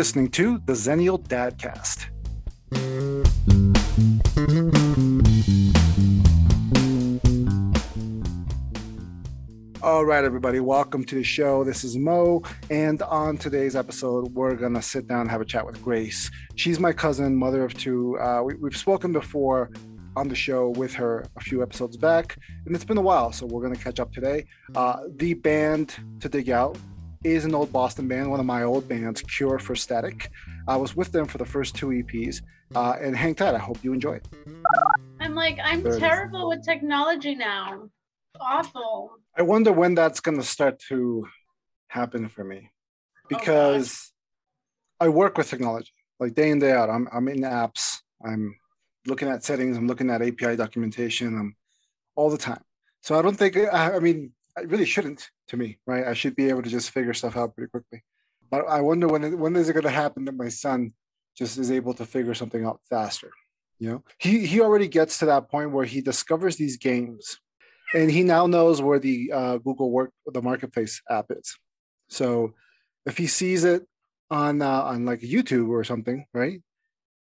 [0.00, 2.06] listening to the Xennial Dadcast.
[9.82, 11.64] All right, everybody, welcome to the show.
[11.64, 15.66] This is Mo, and on today's episode, we're gonna sit down and have a chat
[15.66, 16.30] with Grace.
[16.54, 18.18] She's my cousin, mother of two.
[18.18, 19.68] Uh, we, we've spoken before
[20.16, 23.44] on the show with her a few episodes back, and it's been a while, so
[23.44, 24.46] we're gonna catch up today.
[24.74, 26.78] Uh, the band to dig out
[27.24, 30.30] is an old Boston band, one of my old bands, Cure for Static.
[30.66, 32.42] I was with them for the first two EPs,
[32.74, 33.54] uh, and hang tight.
[33.54, 34.28] I hope you enjoy it.
[35.20, 37.90] I'm like, I'm There terrible with technology now.
[38.40, 39.12] Awful.
[39.36, 41.26] I wonder when that's going to start to
[41.88, 42.70] happen for me
[43.28, 44.12] because
[44.98, 46.88] I work with technology like day in day out.
[46.88, 47.98] I'm I'm in apps.
[48.24, 48.56] I'm
[49.06, 49.76] looking at settings.
[49.76, 51.38] I'm looking at API documentation.
[51.38, 51.56] I'm
[52.14, 52.62] all the time.
[53.02, 56.06] So I don't think I, I mean I really shouldn't to me, right?
[56.06, 58.02] I should be able to just figure stuff out pretty quickly.
[58.50, 60.92] But I wonder when when is it going to happen that my son
[61.36, 63.30] just is able to figure something out faster?
[63.78, 67.38] You know, he he already gets to that point where he discovers these games
[67.94, 71.56] and he now knows where the uh, Google work the marketplace app is.
[72.08, 72.54] So
[73.06, 73.86] if he sees it
[74.30, 76.60] on uh, on like YouTube or something, right?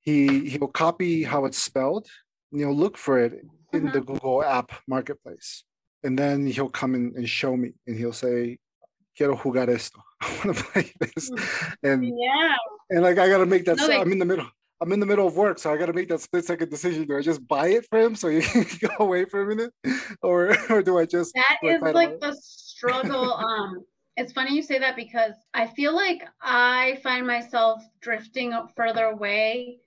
[0.00, 2.08] He he'll copy how it's spelled
[2.50, 5.64] and he'll look for it in the Google app marketplace,
[6.04, 8.58] and then he'll come in and show me, and he'll say,
[9.16, 10.00] "Quiero jugar esto.
[10.20, 11.30] I want to play this,"
[11.82, 12.56] and Yeah.
[12.90, 13.76] and like I gotta make that.
[13.76, 14.46] No, so I'm in the middle.
[14.80, 17.04] I'm in the middle of work, so I gotta make that split second decision.
[17.06, 19.72] Do I just buy it for him so he can go away for a minute,
[20.22, 23.34] or or do I just That is like the struggle.
[23.34, 23.84] Um,
[24.16, 29.78] it's funny you say that because I feel like I find myself drifting further away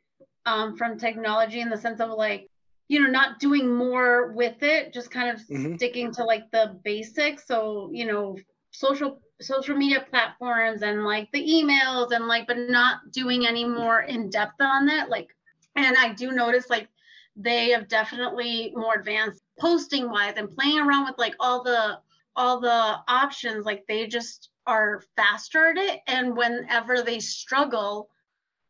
[0.45, 2.47] um, from technology in the sense of like,
[2.91, 5.79] you know, not doing more with it, just kind of Mhm.
[5.79, 7.47] sticking to like the basics.
[7.47, 12.97] So, you know, social social media platforms and like the emails and like but not
[13.11, 15.29] doing any more in depth on that like
[15.75, 16.87] and i do notice like
[17.35, 21.99] they have definitely more advanced posting wise and playing around with like all the
[22.35, 28.09] all the options like they just are faster at it and whenever they struggle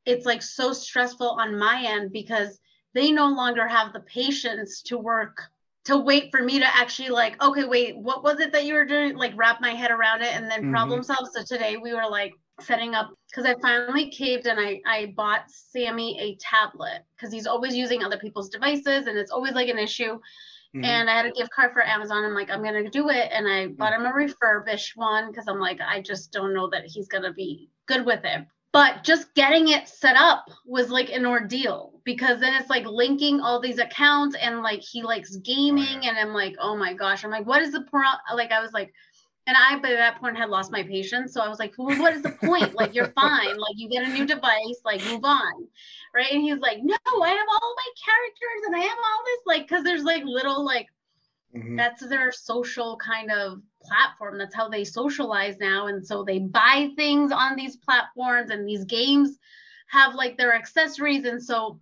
[0.05, 2.59] it's like so stressful on my end because
[2.93, 5.49] they no longer have the patience to work
[5.85, 8.85] to wait for me to actually like okay wait what was it that you were
[8.85, 10.69] doing like wrap my head around it and then Mhm.
[10.69, 14.79] problem solve so today we were like setting up because i finally caved and i
[14.85, 19.53] i bought sammy a tablet because he's always using other people's devices and it's always
[19.53, 20.19] like an issue
[20.73, 20.83] Mhm.
[20.83, 22.23] and I had a gift card for Amazon.
[22.23, 25.59] I'm like, I'm gonna do it, and I bought him a refurbished one because I'm
[25.59, 28.45] like, I just don't know that he's gonna be good with it.
[28.73, 33.41] But just getting it set up was like an ordeal because then it's like linking
[33.41, 37.31] all these accounts and like he likes gaming, and I'm like, oh my gosh, I'm
[37.31, 38.03] like, what is the pro?
[38.35, 38.93] Like I was like.
[39.47, 41.33] And I, by that point, had lost my patience.
[41.33, 42.75] So I was like, well, what is the point?
[42.75, 43.57] Like, you're fine.
[43.57, 45.67] Like, you get a new device, like, move on
[46.13, 46.31] right?
[46.31, 49.39] And he was like, "No, I have all my characters and I have all this
[49.45, 50.87] like because there's like little like
[51.55, 51.77] Mhm.
[51.77, 54.37] that's their social kind of platform.
[54.37, 58.85] That's how they socialize now, and so they buy things on these platforms and these
[58.85, 59.37] games
[59.89, 61.79] have like their accessories, and so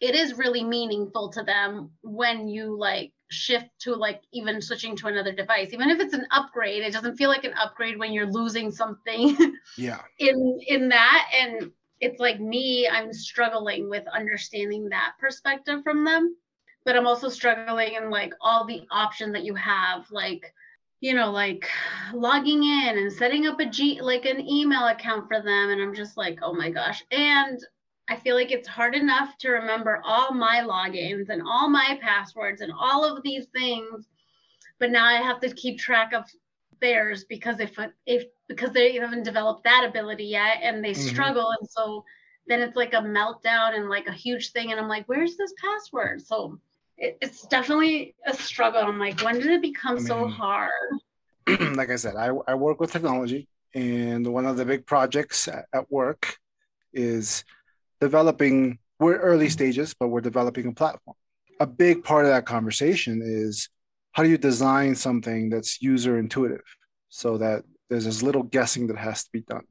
[0.00, 5.06] it is really meaningful to them when you like shift to like even switching to
[5.06, 5.72] another device.
[5.72, 9.36] Even if it's an upgrade it doesn't feel like an upgrade when you're losing something
[9.76, 10.00] Yeah.
[10.18, 11.28] in in that.
[11.40, 11.70] And
[12.00, 16.36] it's like me i'm struggling with understanding that perspective from them.
[16.84, 20.52] But i'm also struggling in like all the options that you have like
[21.04, 21.68] you know like
[22.14, 25.94] logging in and setting up a g like an email account for them and i'm
[25.94, 27.60] just like oh my gosh and
[28.08, 32.62] i feel like it's hard enough to remember all my logins and all my passwords
[32.62, 34.08] and all of these things
[34.78, 36.24] but now i have to keep track of
[36.80, 41.10] theirs because if if because they haven't developed that ability yet and they Mhm.
[41.10, 42.02] struggle and so
[42.46, 45.52] then it's like a meltdown and like a huge thing and i'm like where's this
[45.62, 46.58] password so
[46.96, 50.70] it, it's definitely a struggle i'm like when did it become I so hard
[51.74, 55.66] like I said, I, I work with technology, and one of the big projects at,
[55.74, 56.36] at work
[56.92, 57.44] is
[58.00, 58.78] developing.
[58.98, 61.16] We're early stages, but we're developing a platform.
[61.60, 63.68] A big part of that conversation is
[64.12, 66.64] how do you design something that's user intuitive
[67.08, 69.64] so that there's as little guessing that has to be done.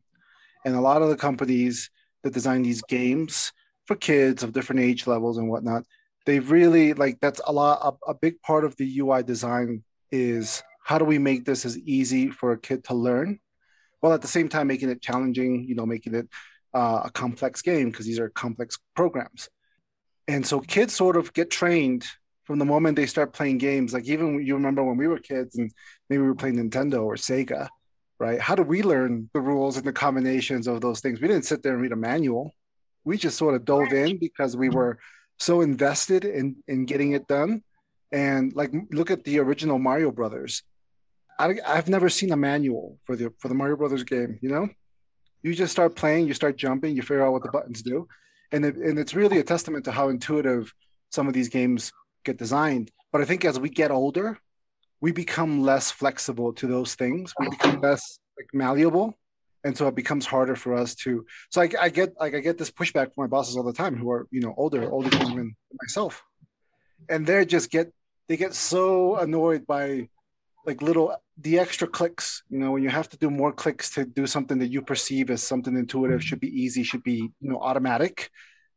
[0.65, 1.89] And a lot of the companies
[2.23, 3.51] that design these games
[3.85, 5.83] for kids of different age levels and whatnot,
[6.25, 7.97] they really like that's a lot.
[8.07, 11.77] A, a big part of the UI design is how do we make this as
[11.79, 13.39] easy for a kid to learn
[13.99, 16.27] while at the same time making it challenging you know making it
[16.73, 19.49] uh, a complex game because these are complex programs
[20.27, 22.05] and so kids sort of get trained
[22.43, 25.55] from the moment they start playing games like even you remember when we were kids
[25.55, 25.71] and
[26.09, 27.69] maybe we were playing nintendo or sega
[28.23, 28.39] right?
[28.39, 31.19] How do we learn the rules and the combinations of those things?
[31.19, 32.53] We didn't sit there and read a manual.
[33.03, 34.97] We just sort of dove in because we were
[35.43, 37.63] so invested in in getting it done.
[38.11, 40.63] And like look at the original Mario Brothers.
[41.39, 44.39] I, I've never seen a manual for the for the Mario Brothers game.
[44.41, 44.69] You know,
[45.41, 48.07] you just start playing, you start jumping, you figure out what the buttons do,
[48.51, 50.73] and it, and it's really a testament to how intuitive
[51.11, 51.91] some of these games
[52.23, 52.91] get designed.
[53.11, 54.39] But I think as we get older,
[55.01, 57.33] we become less flexible to those things.
[57.39, 59.17] We become less like malleable,
[59.63, 61.25] and so it becomes harder for us to.
[61.49, 63.95] So I, I get like I get this pushback from my bosses all the time,
[63.95, 66.23] who are you know older, older than myself,
[67.09, 67.91] and they just get
[68.27, 70.09] they get so annoyed by
[70.65, 74.05] like little the extra clicks you know when you have to do more clicks to
[74.05, 76.25] do something that you perceive as something intuitive mm-hmm.
[76.25, 78.29] should be easy should be you know automatic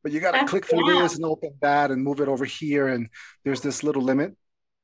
[0.02, 1.02] but you got to click through yeah.
[1.02, 3.08] this and open that and move it over here and
[3.44, 4.34] there's this little limit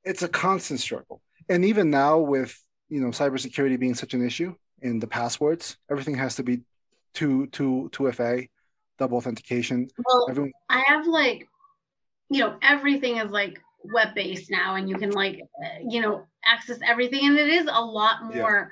[0.04, 2.56] it's a constant struggle and even now with
[2.88, 6.60] you know cybersecurity being such an issue in the passwords everything has to be
[7.14, 8.42] two two two fa
[8.98, 11.48] double authentication well Everyone- i have like
[12.30, 15.40] you know everything is like web based now and you can like
[15.88, 18.70] you know access everything and it is a lot more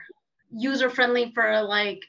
[0.51, 0.71] yeah.
[0.71, 2.03] user friendly for like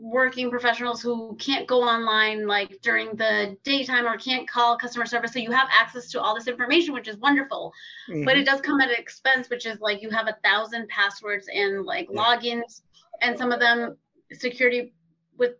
[0.00, 5.32] working professionals who can't go online like during the daytime or can't call customer service
[5.32, 7.72] so you have access to all this information which is wonderful
[8.08, 8.24] mm-hmm.
[8.24, 11.48] but it does come at an expense which is like you have a thousand passwords
[11.52, 12.20] and like yeah.
[12.20, 12.82] logins
[13.22, 13.96] and some of them
[14.32, 14.92] security
[15.36, 15.52] with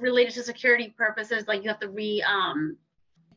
[0.00, 2.76] related to security purposes like you have to re um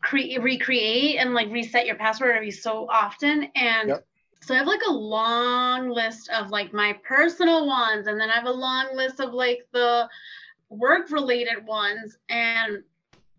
[0.06, 3.50] create recreate and like reset your password every so often.
[3.56, 4.06] And yep.
[4.42, 8.36] so i have like a long list of like my personal ones and then i
[8.36, 10.08] have a long list of like the
[10.70, 12.18] work related ones.
[12.30, 12.84] And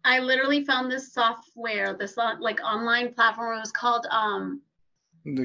[0.05, 3.57] i literally found this software this uh, like online platform.
[3.57, 4.61] It was called um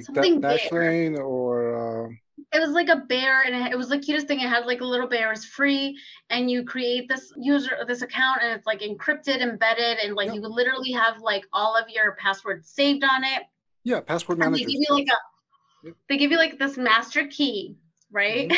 [0.02, 2.10] something Dashlane or uh
[2.54, 4.86] it was like a bear and it, was the cutest thing it had like a
[4.86, 5.98] little bear it's free
[6.30, 10.36] and you create this user this account and it's like encrypted embedded and like yep.
[10.36, 13.44] you literally have like all of your passwords saved on it
[13.84, 15.96] yeah password manager they give you like a yep.
[16.10, 17.76] they give you like this master key
[18.12, 18.52] right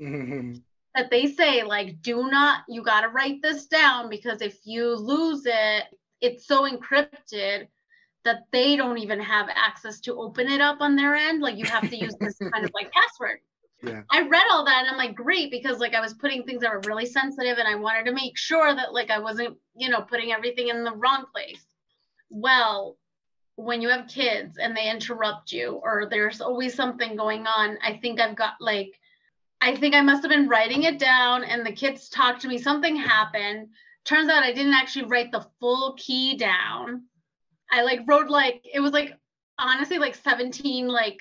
[0.00, 0.54] mm-hmm.
[0.94, 4.94] that they say like do not you got to write this down because if you
[4.94, 5.84] lose it
[6.20, 7.66] it's so encrypted
[8.24, 11.40] that they don't even have access to open it up on their end.
[11.40, 13.40] Like you have to use this kind of like password.
[13.82, 14.02] Yeah.
[14.10, 16.72] I read all that and I'm like, great, because like I was putting things that
[16.72, 20.02] were really sensitive and I wanted to make sure that like I wasn't, you know,
[20.02, 21.64] putting everything in the wrong place.
[22.28, 22.96] Well,
[23.54, 27.98] when you have kids and they interrupt you or there's always something going on, I
[28.02, 28.98] think I've got like,
[29.60, 32.58] I think I must have been writing it down and the kids talked to me,
[32.58, 33.68] something happened.
[34.04, 37.04] Turns out I didn't actually write the full key down
[37.70, 39.14] I like wrote like it was like
[39.58, 41.18] honestly like 17 like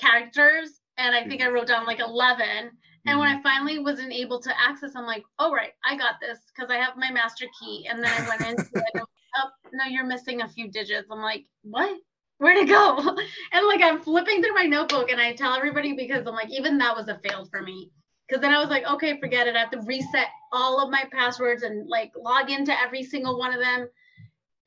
[0.00, 2.70] characters and I think I wrote down like 11
[3.06, 3.42] and when I mm-hmm.
[3.42, 6.96] finally wasn't able to access I'm like oh right I got this because I have
[6.96, 7.86] my master key.
[7.88, 9.02] And then I went into it and,
[9.36, 11.08] oh no you're missing a few digits.
[11.10, 11.98] I'm like what?
[12.38, 12.98] Where'd it go?
[13.52, 16.78] And like I'm flipping through my notebook and I tell everybody because I'm like even
[16.78, 17.90] that was a fail for me.
[18.28, 19.54] Because then I was like, okay, forget it.
[19.54, 23.54] I have to reset all of my passwords and like log into every single one
[23.54, 23.88] of them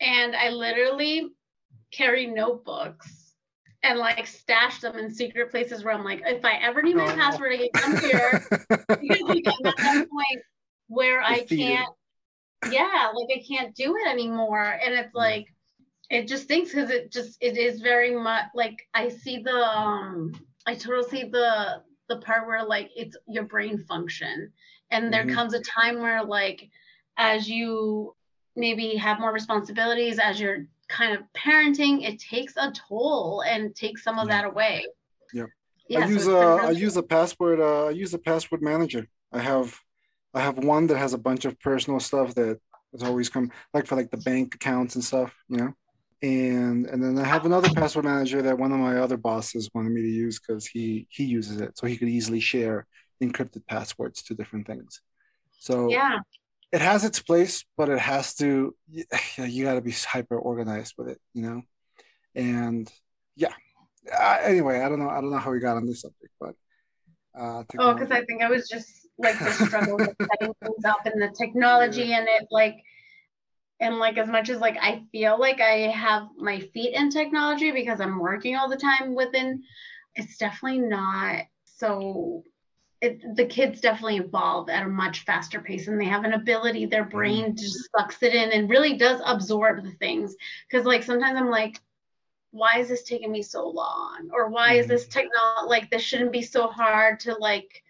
[0.01, 1.29] and I literally
[1.91, 3.33] carry notebooks
[3.83, 7.11] and like stash them in secret places where I'm like, if I ever need my
[7.11, 7.15] oh.
[7.15, 8.45] password, I can come here.
[8.69, 10.43] because like I'm at that point
[10.87, 11.89] where I can't,
[12.69, 14.79] yeah, like I can't do it anymore.
[14.83, 15.47] And it's like,
[16.09, 20.33] it just thinks because it just it is very much like I see the um
[20.65, 24.51] I totally see the the part where like it's your brain function.
[24.91, 25.35] And there mm-hmm.
[25.35, 26.67] comes a time where like
[27.15, 28.15] as you
[28.59, 34.03] maybe have more responsibilities as you're kind of parenting, it takes a toll and takes
[34.03, 34.41] some of yeah.
[34.41, 34.85] that away.
[35.33, 35.45] Yeah.
[35.87, 38.61] yeah I use so a really I use a password uh, I use a password
[38.61, 39.07] manager.
[39.31, 39.79] I have
[40.33, 42.59] I have one that has a bunch of personal stuff that
[42.91, 45.73] has always come like for like the bank accounts and stuff, you know.
[46.21, 49.91] And and then I have another password manager that one of my other bosses wanted
[49.91, 52.85] me to use because he he uses it so he could easily share
[53.21, 55.01] encrypted passwords to different things.
[55.51, 56.19] So yeah,
[56.71, 58.75] it has its place, but it has to.
[59.37, 61.61] You, you got to be hyper organized with it, you know.
[62.35, 62.91] And
[63.35, 63.53] yeah.
[64.11, 65.09] Uh, anyway, I don't know.
[65.09, 66.55] I don't know how we got on this subject, but.
[67.39, 71.05] Uh, oh, because I think I was just like the struggle with setting things up
[71.05, 72.19] and the technology yeah.
[72.19, 72.77] and it like
[73.79, 77.71] and like as much as like I feel like I have my feet in technology
[77.71, 79.63] because I'm working all the time within
[80.15, 82.43] it's definitely not so
[83.01, 86.85] it, the kids definitely evolve at a much faster pace and they have an ability
[86.85, 87.17] their mm-hmm.
[87.17, 90.35] brain just sucks it in and really does absorb the things.
[90.69, 91.79] Because like sometimes i'm like
[92.51, 94.29] why is this taking me so long?
[94.33, 95.19] Or why is this mm-hmm.
[95.19, 97.83] technology like this shouldn't be so hard to like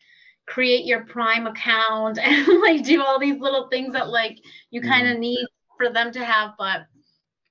[0.46, 4.40] create your prime account and like do all these little things that like
[4.70, 5.46] you kind of need
[5.78, 6.56] for them to have.
[6.58, 6.88] But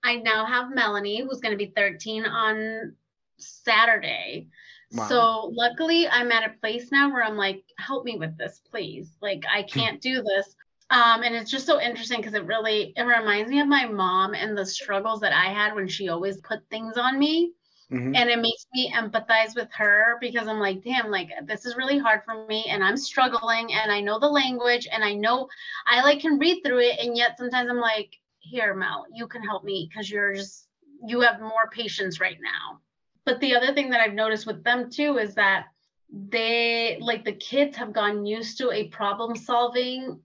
[0.04, 2.94] i now have melanie who's going to be 13 on
[3.38, 4.46] saturday
[4.92, 5.08] wow.
[5.08, 9.16] so luckily i'm at a place now where i'm like help me with this please
[9.20, 10.54] like i can't do this
[10.90, 14.34] um, and it's just so interesting because it really it reminds me of my mom
[14.34, 17.52] and the struggles that I had when she always put things on me.
[17.92, 18.14] Mm-hmm.
[18.14, 21.98] And it makes me empathize with her because I'm like, damn, like this is really
[21.98, 25.48] hard for me and I'm struggling and I know the language and I know
[25.86, 26.98] I like can read through it.
[27.00, 30.68] And yet sometimes I'm like, here, Mel, you can help me because you're just,
[31.06, 32.80] you have more patience right now.
[33.28, 35.66] But the other thing that I've noticed with them too is that
[36.10, 40.20] they, like the kids have gone used to a problem solving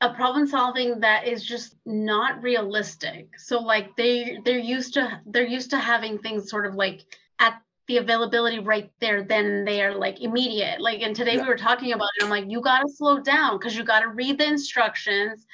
[0.00, 5.44] a problem solving that is just not realistic so like they they're used to they're
[5.44, 7.00] used to having things sort of like
[7.40, 11.42] at the availability right there then they are like immediate like and today yeah.
[11.42, 14.02] we were talking about it i'm like you got to slow down because you got
[14.02, 15.44] to read the instructions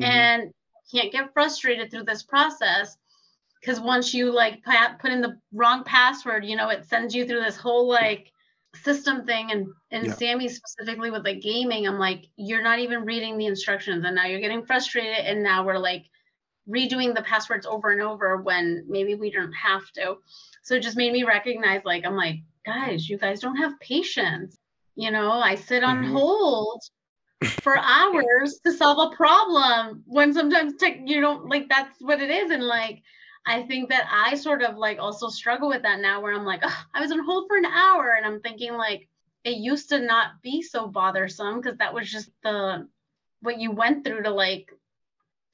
[0.00, 0.10] mm-hmm.
[0.10, 0.50] and
[0.90, 2.96] can't get frustrated through this process
[3.60, 7.40] because once you like put in the wrong password you know it sends you through
[7.40, 8.30] this whole like
[8.74, 10.14] system thing and and yeah.
[10.14, 14.26] Sammy specifically with like gaming, I'm like, you're not even reading the instructions and now
[14.26, 16.04] you're getting frustrated and now we're like
[16.68, 20.16] redoing the passwords over and over when maybe we don't have to.
[20.62, 24.56] So it just made me recognize like I'm like, guys, you guys don't have patience.
[24.94, 26.12] You know, I sit on mm-hmm.
[26.12, 26.82] hold
[27.44, 32.30] for hours to solve a problem when sometimes tech you don't like that's what it
[32.30, 33.02] is and like
[33.50, 36.60] I think that I sort of like also struggle with that now where I'm like,
[36.62, 38.14] oh, I was on hold for an hour.
[38.16, 39.08] And I'm thinking like
[39.44, 42.86] it used to not be so bothersome because that was just the
[43.42, 44.70] what you went through to like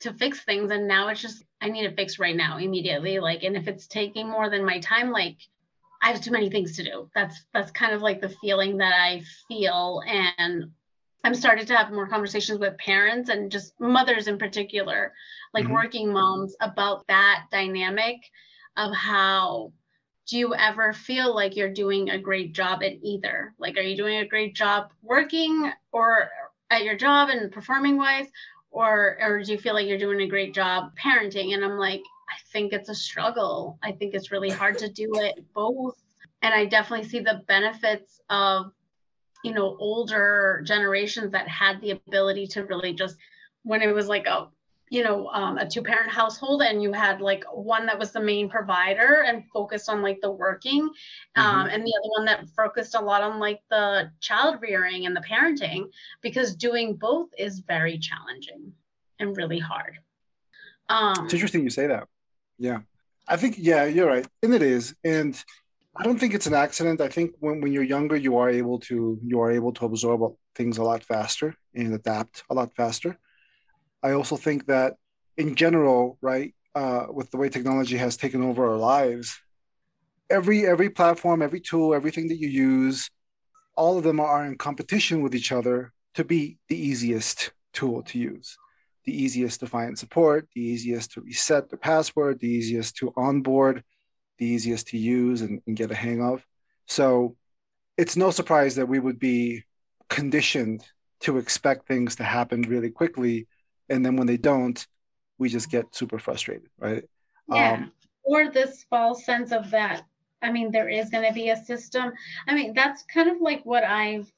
[0.01, 0.71] to fix things.
[0.71, 3.19] And now it's just I need it fixed right now immediately.
[3.19, 5.39] Like and if it's taking more than my time like
[6.03, 7.11] I have too many things to do.
[7.15, 10.03] That's that's kind of like the feeling that I feel.
[10.07, 10.71] And
[11.25, 15.13] I'm starting to have more conversations with parents and just mothers in particular,
[15.57, 15.73] like mm-hmm.
[15.73, 18.17] working moms, about that dynamic
[18.77, 19.73] of how
[20.29, 23.55] do you ever feel like you're doing a great job at either?
[23.59, 26.29] Like, are you doing a great job working or
[26.71, 28.27] at your job and performing wise?
[28.71, 31.55] Or, or do you feel like you're doing a great job parenting?
[31.55, 33.79] And I'm like, I think it's a struggle.
[33.83, 35.97] I think it's really hard to do it both.
[36.43, 38.73] And I definitely see the benefits of
[39.43, 43.17] you know older generations that had the ability to really just
[43.63, 44.49] when it was like a
[44.91, 48.21] you know um, a two parent household and you had like one that was the
[48.21, 50.83] main provider and focused on like the working
[51.37, 51.69] um, mm-hmm.
[51.75, 55.23] and the other one that focused a lot on like the child rearing and the
[55.23, 55.85] parenting
[56.23, 58.73] because doing both is very challenging
[59.19, 59.99] and really hard
[60.89, 62.07] um, it's interesting you say that
[62.59, 62.79] yeah
[63.29, 65.45] i think yeah you're right and it is and
[65.99, 67.01] I don't think it's an accident.
[67.01, 70.35] I think when, when you're younger, you are able to you are able to absorb
[70.55, 73.19] things a lot faster and adapt a lot faster.
[74.07, 74.95] I also think that
[75.37, 79.39] in general, right, uh, with the way technology has taken over our lives,
[80.31, 83.11] every every platform, every tool, everything that you use,
[83.77, 88.19] all of them are in competition with each other to be the easiest tool to
[88.19, 88.57] use,
[89.05, 93.83] the easiest to find support, the easiest to reset the password, the easiest to onboard
[94.39, 96.45] the easiest to use and, and get a hang of.
[96.87, 97.37] So
[97.97, 99.65] it's no surprise that we would be
[100.09, 100.85] conditioned
[101.21, 103.47] to expect things to happen really quickly.
[103.89, 104.87] And then when they don't,
[105.39, 107.05] we just get super frustrated, right?
[107.49, 107.73] Yeah.
[107.73, 107.93] Um,
[108.25, 110.03] or this false sense of that.
[110.43, 112.13] I mean, there is going to be a system.
[112.47, 114.31] I mean, that's kind of like what I've,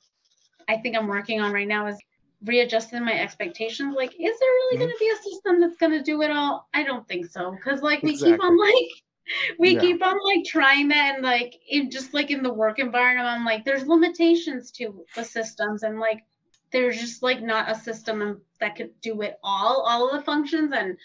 [0.68, 1.98] I think I'm working on right now is
[2.44, 3.94] readjusting my expectations.
[3.96, 4.84] Like, is there really mm-hmm.
[4.84, 6.68] going to be a system that's going to do it all?
[6.74, 7.56] I don't think so.
[7.64, 8.32] Cause like we exactly.
[8.32, 8.88] keep on like,
[9.58, 9.80] we yeah.
[9.80, 13.44] keep on like trying that and like in just like in the work environment i'm
[13.44, 16.22] like there's limitations to the systems and like
[16.70, 20.72] there's just like not a system that could do it all all of the functions
[20.72, 20.96] and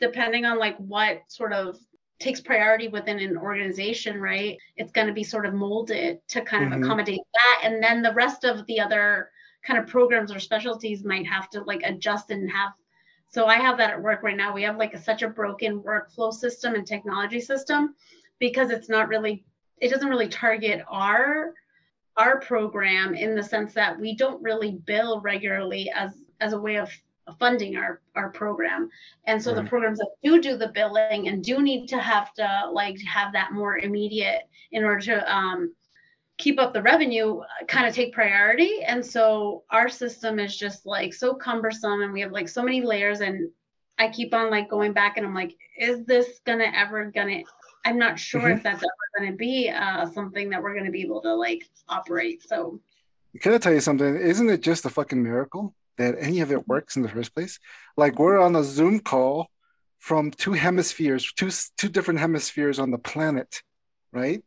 [0.00, 1.76] depending on like what sort of
[2.18, 6.64] takes priority within an organization right it's going to be sort of molded to kind
[6.64, 6.74] mm-hmm.
[6.74, 9.30] of accommodate that and then the rest of the other
[9.64, 12.72] kind of programs or specialties might have to like adjust and have
[13.32, 14.52] so I have that at work right now.
[14.52, 17.94] We have like a, such a broken workflow system and technology system
[18.38, 19.44] because it's not really,
[19.78, 21.54] it doesn't really target our
[22.22, 26.76] our program in the sense that we don't really bill regularly as as a way
[26.76, 26.88] of
[27.38, 28.88] funding our our program
[29.26, 29.62] and so right.
[29.62, 33.32] the programs that do do the billing and do need to have to like have
[33.32, 35.74] that more immediate in order to um,
[36.38, 40.86] keep up the revenue uh, kind of take priority and so our system is just
[40.86, 43.50] like so cumbersome and we have like so many layers and
[43.98, 47.42] i keep on like going back and i'm like is this gonna ever gonna
[47.84, 48.56] i'm not sure mm-hmm.
[48.56, 52.42] if that's ever gonna be uh, something that we're gonna be able to like operate
[52.46, 52.80] so
[53.40, 54.16] Can I tell you something?
[54.16, 57.58] Isn't it just a fucking miracle that any of it works in the first place?
[57.96, 59.48] Like we're on a Zoom call
[59.98, 63.62] from two hemispheres, two two different hemispheres on the planet,
[64.12, 64.42] right?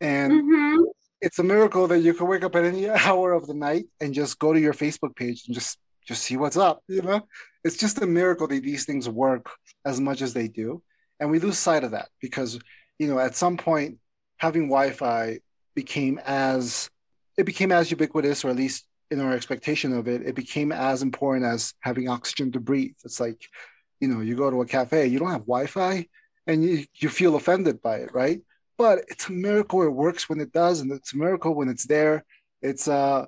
[0.00, 0.82] And mm-hmm.
[1.20, 4.14] it's a miracle that you can wake up at any hour of the night and
[4.14, 6.82] just go to your Facebook page and just just see what's up.
[6.88, 7.28] You know,
[7.64, 9.50] it's just a miracle that these things work
[9.84, 10.82] as much as they do,
[11.20, 12.58] and we lose sight of that because
[12.98, 13.98] you know at some point
[14.38, 15.38] having Wi-Fi
[15.74, 16.90] became as
[17.36, 21.02] it became as ubiquitous, or at least in our expectation of it, it became as
[21.02, 22.94] important as having oxygen to breathe.
[23.04, 23.40] It's like,
[24.00, 26.06] you know, you go to a cafe, you don't have Wi-Fi,
[26.46, 28.40] and you, you feel offended by it, right?
[28.78, 31.86] But it's a miracle it works when it does, and it's a miracle when it's
[31.86, 32.24] there.
[32.62, 33.26] It's uh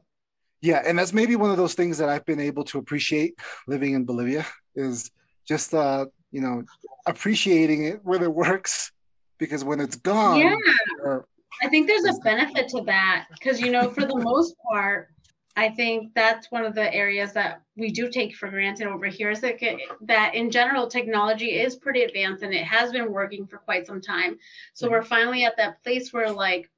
[0.62, 3.38] yeah, and that's maybe one of those things that I've been able to appreciate
[3.68, 5.10] living in Bolivia is
[5.46, 6.64] just uh, you know,
[7.06, 8.92] appreciating it when it works
[9.38, 11.18] because when it's gone, yeah.
[11.62, 15.08] I think there's a benefit to that because you know, for the most part,
[15.56, 19.30] I think that's one of the areas that we do take for granted over here
[19.30, 19.56] is that,
[20.02, 24.02] that in general technology is pretty advanced and it has been working for quite some
[24.02, 24.38] time.
[24.74, 26.70] So we're finally at that place where like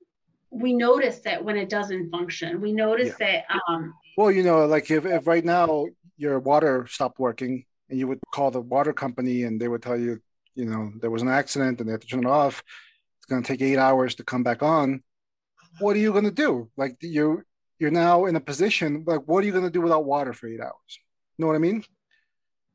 [0.50, 2.60] we notice it when it doesn't function.
[2.60, 3.26] We notice yeah.
[3.26, 3.44] it.
[3.68, 8.06] Um, well, you know, like if, if right now your water stopped working and you
[8.06, 10.20] would call the water company and they would tell you,
[10.54, 12.62] you know, there was an accident and they have to turn it off.
[13.18, 15.02] It's going to take eight hours to come back on.
[15.80, 16.70] What are you going to do?
[16.76, 17.42] Like you
[17.78, 20.48] you're now in a position like what are you going to do without water for
[20.48, 20.98] eight hours?
[21.36, 21.84] You know what i mean?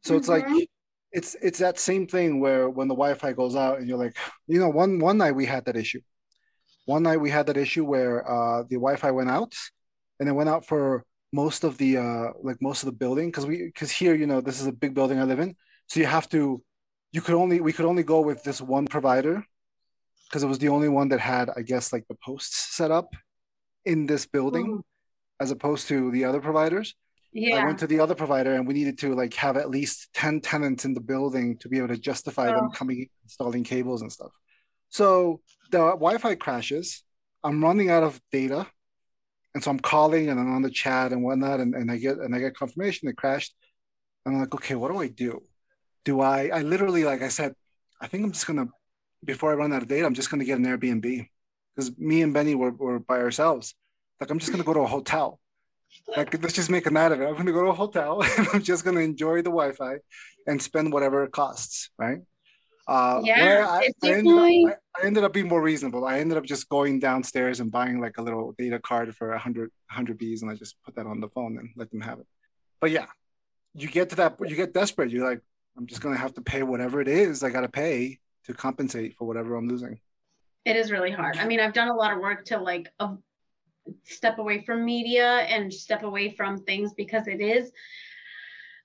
[0.03, 0.17] So mm-hmm.
[0.19, 0.59] it's like mm-hmm.
[1.11, 4.15] it's it's that same thing where when the wi-fi goes out and you're like
[4.47, 6.01] you know one one night we had that issue.
[6.85, 9.53] One night we had that issue where uh, the wi-fi went out
[10.19, 13.45] and it went out for most of the uh, like most of the building because
[13.45, 15.55] we because here you know this is a big building i live in
[15.87, 16.63] so you have to
[17.11, 19.43] you could only we could only go with this one provider
[20.33, 23.13] because it was the only one that had, I guess, like the posts set up
[23.85, 24.81] in this building, mm.
[25.39, 26.95] as opposed to the other providers.
[27.31, 27.57] Yeah.
[27.57, 30.41] I went to the other provider and we needed to like have at least 10
[30.41, 32.55] tenants in the building to be able to justify oh.
[32.55, 34.31] them coming installing cables and stuff.
[34.89, 37.03] So the Wi-Fi crashes.
[37.43, 38.65] I'm running out of data.
[39.53, 42.17] And so I'm calling and I'm on the chat and whatnot, and, and I get
[42.17, 43.53] and I get confirmation it crashed.
[44.25, 45.43] And I'm like, okay, what do I do?
[46.05, 47.53] Do I I literally like I said,
[48.01, 48.67] I think I'm just gonna
[49.25, 51.27] before I run out of data, I'm just to get an Airbnb
[51.75, 53.75] because me and Benny were, were by ourselves.
[54.19, 55.39] Like, I'm just to go to a hotel.
[56.15, 57.25] Like, let's just make a night of it.
[57.25, 59.97] I'm to go to a hotel and I'm just to enjoy the Wi Fi
[60.47, 61.89] and spend whatever it costs.
[61.97, 62.19] Right.
[62.87, 66.05] Uh, yeah, I, I, ended up, I, ended up, being more reasonable.
[66.05, 69.71] I ended up just going downstairs and buying like a little data card for 100,
[69.89, 72.27] 100 Bs and I just put that on the phone and let them have it.
[72.81, 73.05] But yeah,
[73.73, 75.11] you get to that, you get desperate.
[75.11, 75.39] You're like,
[75.77, 78.53] I'm just going to have to pay whatever it is I got to pay to
[78.53, 79.99] compensate for whatever I'm losing.
[80.65, 81.37] It is really hard.
[81.37, 83.15] I mean, I've done a lot of work to like uh,
[84.03, 87.71] step away from media and step away from things because it is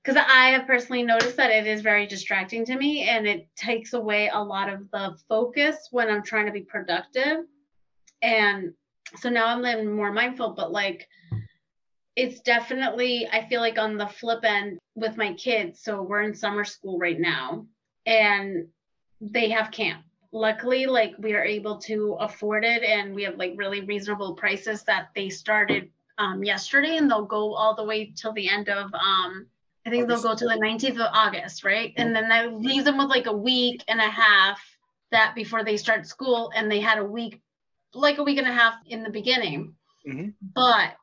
[0.08, 3.92] because I have personally noticed that it is very distracting to me and it takes
[3.92, 7.44] away a lot of the focus when I'm trying to be productive.
[8.22, 8.72] And
[9.16, 11.06] so now I'm living more mindful, but like
[12.16, 15.82] it's definitely, I feel like on the flip end with my kids.
[15.82, 17.66] So we're in summer school right now.
[18.06, 18.68] And
[19.20, 23.52] they have camp luckily like we are able to afford it and we have like
[23.56, 28.32] really reasonable prices that they started um, yesterday and they'll go all the way till
[28.32, 29.46] the end of um,
[29.88, 30.22] i think August.
[30.22, 33.26] they'll go to the 19th of august right and then that leaves them with like
[33.26, 34.60] a week and a half
[35.10, 37.40] that before they start school and they had a week
[37.94, 39.74] like a week and a half in the beginning
[40.06, 40.28] mm-hmm.
[40.54, 40.94] but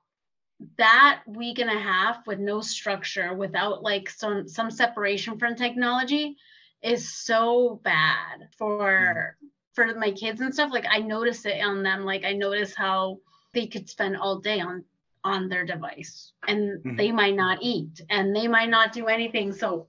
[0.78, 6.38] that week and a half with no structure without like some some separation from technology
[6.82, 9.36] is so bad for
[9.74, 13.18] for my kids and stuff like i notice it on them like i notice how
[13.54, 14.84] they could spend all day on
[15.26, 16.96] on their device and mm-hmm.
[16.96, 19.88] they might not eat and they might not do anything so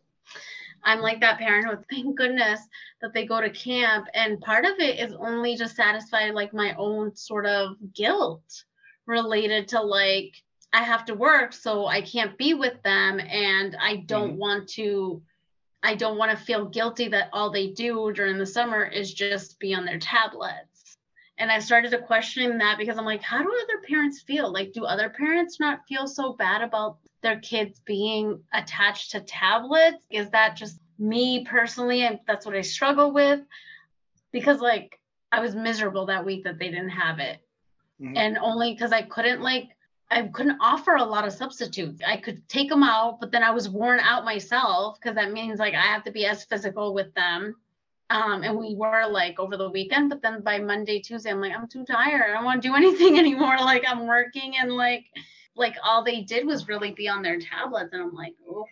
[0.82, 2.60] i'm like that parent with thank goodness
[3.02, 6.74] that they go to camp and part of it is only just satisfy like my
[6.78, 8.64] own sort of guilt
[9.06, 10.34] related to like
[10.72, 14.38] i have to work so i can't be with them and i don't mm-hmm.
[14.38, 15.22] want to
[15.82, 19.60] I don't want to feel guilty that all they do during the summer is just
[19.60, 20.65] be on their tablets.
[21.38, 24.50] And I started to question that because I'm like, how do other parents feel?
[24.50, 30.04] Like, do other parents not feel so bad about their kids being attached to tablets?
[30.10, 32.02] Is that just me personally?
[32.02, 33.40] And that's what I struggle with.
[34.32, 34.98] Because, like,
[35.30, 37.38] I was miserable that week that they didn't have it.
[38.00, 38.16] Mm-hmm.
[38.16, 39.76] And only because I couldn't, like,
[40.10, 42.00] I couldn't offer a lot of substitutes.
[42.06, 45.58] I could take them out, but then I was worn out myself because that means
[45.58, 47.56] like I have to be as physical with them.
[48.10, 51.52] Um, and we were like over the weekend, but then by Monday, Tuesday, I'm like,
[51.52, 52.30] I'm too tired.
[52.30, 53.56] I don't want to do anything anymore.
[53.58, 55.06] Like I'm working and like
[55.56, 58.66] like all they did was really be on their tablets and i'm like oh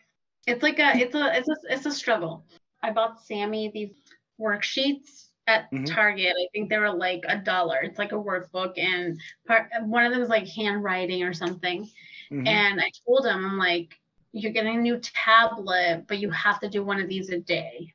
[0.47, 2.45] it's like a it's a it's a it's a struggle
[2.83, 4.03] i bought sammy these
[4.41, 5.87] worksheets at Mhm.
[5.87, 10.05] target i think they were like a dollar it's like a workbook and part one
[10.05, 11.89] of them is like handwriting or something
[12.31, 12.47] Mhm.
[12.47, 13.99] and i told him i'm like
[14.33, 17.94] you're getting a new tablet but you have to do one of these a day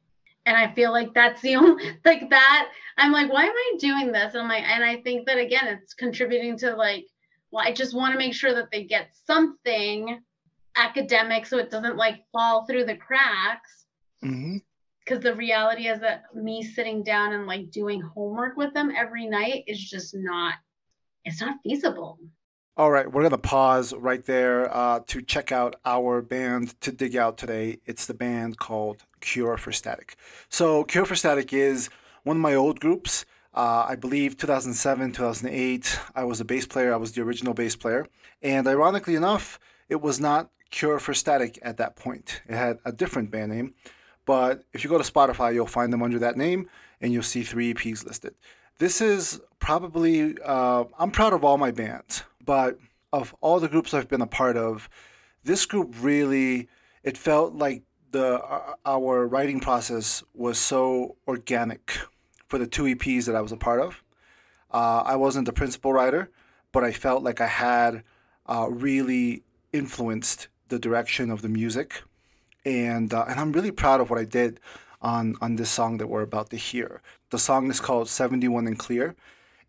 [0.49, 4.11] and i feel like that's the only like that i'm like why am i doing
[4.11, 4.33] this?
[4.33, 7.05] And i'm like and i think that again it's contributing to like
[7.51, 10.19] well i just want to make sure that they get something
[10.75, 13.85] academic so it doesn't like fall through the cracks.
[14.23, 14.61] Mhm.
[15.05, 19.25] because the reality is that me sitting down and like doing homework with them every
[19.27, 20.55] night is just not
[21.25, 22.19] it's not feasible
[22.79, 27.17] All right, we're gonna pause right there uh, to check out our band to dig
[27.17, 27.79] out today.
[27.85, 30.15] It's the band called Cure for Static.
[30.47, 31.89] So Cure for Static is
[32.23, 33.25] one of my old groups.
[33.53, 35.99] Uh, I believe 2007, 2008.
[36.15, 36.93] I was a bass player.
[36.93, 38.07] I was the original bass player,
[38.41, 42.41] and ironically enough, it was not Cure for Static at that point.
[42.47, 43.73] It had a different band name,
[44.25, 46.69] but if you go to Spotify, you'll find them under that name,
[47.01, 48.35] and you'll see three EPs listed.
[48.77, 52.79] This is probably uh, I'm proud of all my bands, but
[53.13, 54.89] of all the groups I've been a part of,
[55.43, 56.67] this group really
[57.03, 61.99] it felt like the uh, our writing process was so organic
[62.47, 64.03] for the two EPs that I was a part of.
[64.71, 66.31] Uh, I wasn't the principal writer,
[66.71, 68.03] but I felt like I had
[68.47, 72.01] uh, really influenced the direction of the music,
[72.65, 74.59] and uh, and I'm really proud of what I did
[75.03, 77.03] on on this song that we're about to hear.
[77.29, 79.15] The song is called 71 and Clear,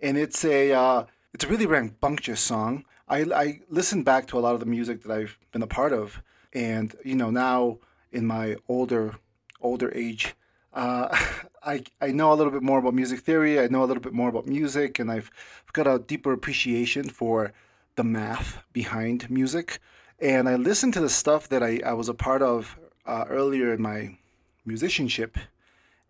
[0.00, 2.84] and it's a uh, it's a really rambunctious song.
[3.08, 5.92] I I listened back to a lot of the music that I've been a part
[5.92, 7.78] of, and you know now
[8.12, 9.16] in my older
[9.60, 10.34] older age,
[10.72, 11.08] uh,
[11.62, 13.60] I I know a little bit more about music theory.
[13.60, 15.30] I know a little bit more about music, and I've
[15.72, 17.52] got a deeper appreciation for
[17.96, 19.78] the math behind music.
[20.20, 23.72] And I listened to the stuff that I, I was a part of uh, earlier
[23.72, 24.18] in my
[24.66, 25.38] musicianship,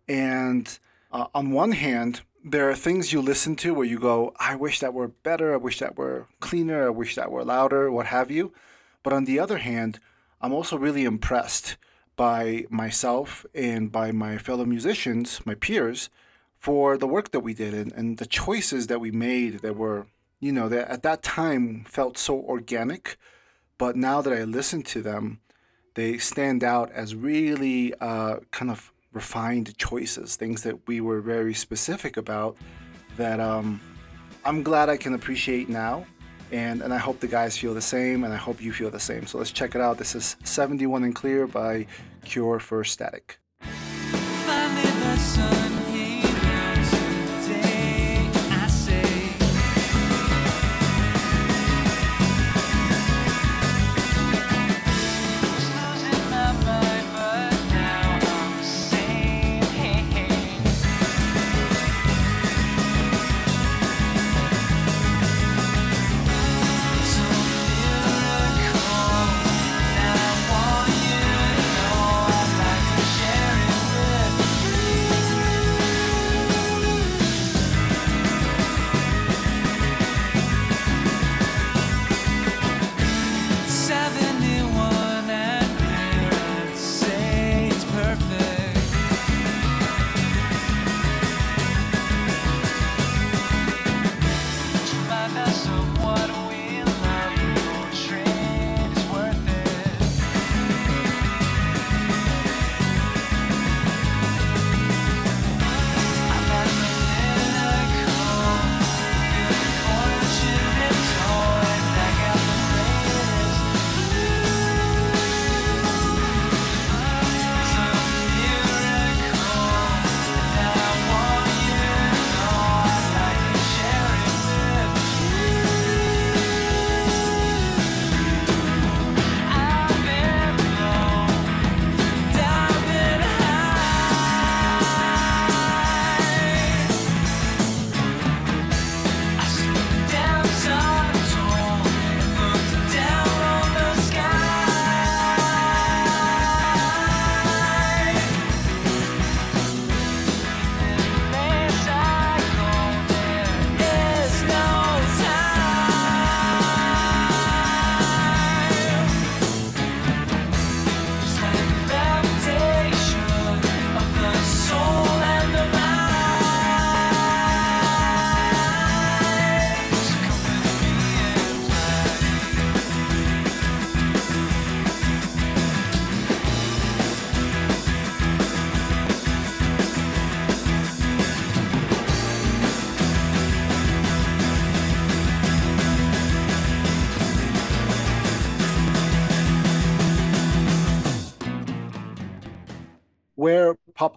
[0.07, 0.79] and
[1.11, 4.79] uh, on one hand, there are things you listen to where you go, I wish
[4.79, 8.31] that were better, I wish that were cleaner, I wish that were louder, what have
[8.31, 8.53] you.
[9.03, 9.99] But on the other hand,
[10.41, 11.77] I'm also really impressed
[12.15, 16.09] by myself and by my fellow musicians, my peers,
[16.57, 20.07] for the work that we did and, and the choices that we made that were,
[20.39, 23.17] you know, that at that time felt so organic.
[23.77, 25.39] But now that I listen to them,
[25.95, 31.53] they stand out as really uh, kind of refined choices, things that we were very
[31.53, 32.55] specific about
[33.17, 33.79] that um,
[34.45, 36.05] I'm glad I can appreciate now.
[36.51, 38.99] And, and I hope the guys feel the same, and I hope you feel the
[38.99, 39.25] same.
[39.25, 39.97] So let's check it out.
[39.97, 41.87] This is 71 and Clear by
[42.25, 43.39] Cure for Static.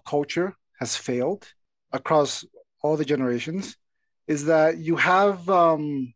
[0.05, 1.47] Culture has failed
[1.91, 2.45] across
[2.81, 3.77] all the generations
[4.27, 6.13] is that you have um,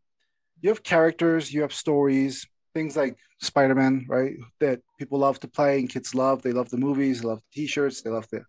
[0.60, 4.34] you have characters, you have stories, things like Spider-Man, right?
[4.60, 6.42] That people love to play and kids love.
[6.42, 8.44] They love the movies, they love the t-shirts, they love the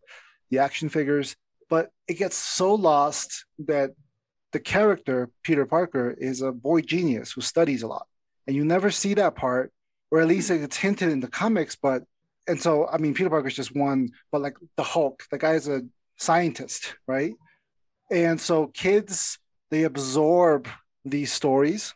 [0.49, 1.36] the action figures.
[1.69, 3.91] But it gets so lost that
[4.51, 8.08] the character, Peter Parker, is a boy genius who studies a lot.
[8.45, 9.71] And you never see that part,
[10.10, 12.04] or at least it's hinted in the comics, but
[12.51, 15.53] and so I mean Peter Parker is just one, but like the Hulk, the guy
[15.53, 15.81] is a
[16.17, 17.33] scientist, right?
[18.11, 19.39] And so kids
[19.71, 20.67] they absorb
[21.05, 21.95] these stories,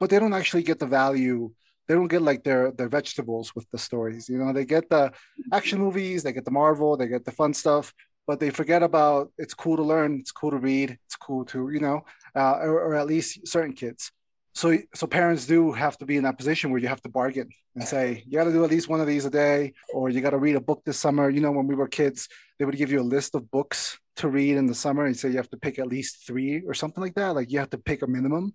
[0.00, 1.52] but they don't actually get the value.
[1.86, 4.28] They don't get like their their vegetables with the stories.
[4.28, 5.12] You know, they get the
[5.52, 7.94] action movies, they get the Marvel, they get the fun stuff,
[8.26, 11.70] but they forget about it's cool to learn, it's cool to read, it's cool to
[11.70, 14.10] you know, uh, or, or at least certain kids.
[14.54, 17.48] So so parents do have to be in that position where you have to bargain
[17.74, 20.20] and say you got to do at least one of these a day, or you
[20.20, 21.30] got to read a book this summer.
[21.30, 24.28] You know, when we were kids, they would give you a list of books to
[24.28, 27.02] read in the summer and say you have to pick at least three or something
[27.02, 27.34] like that.
[27.34, 28.54] Like you have to pick a minimum,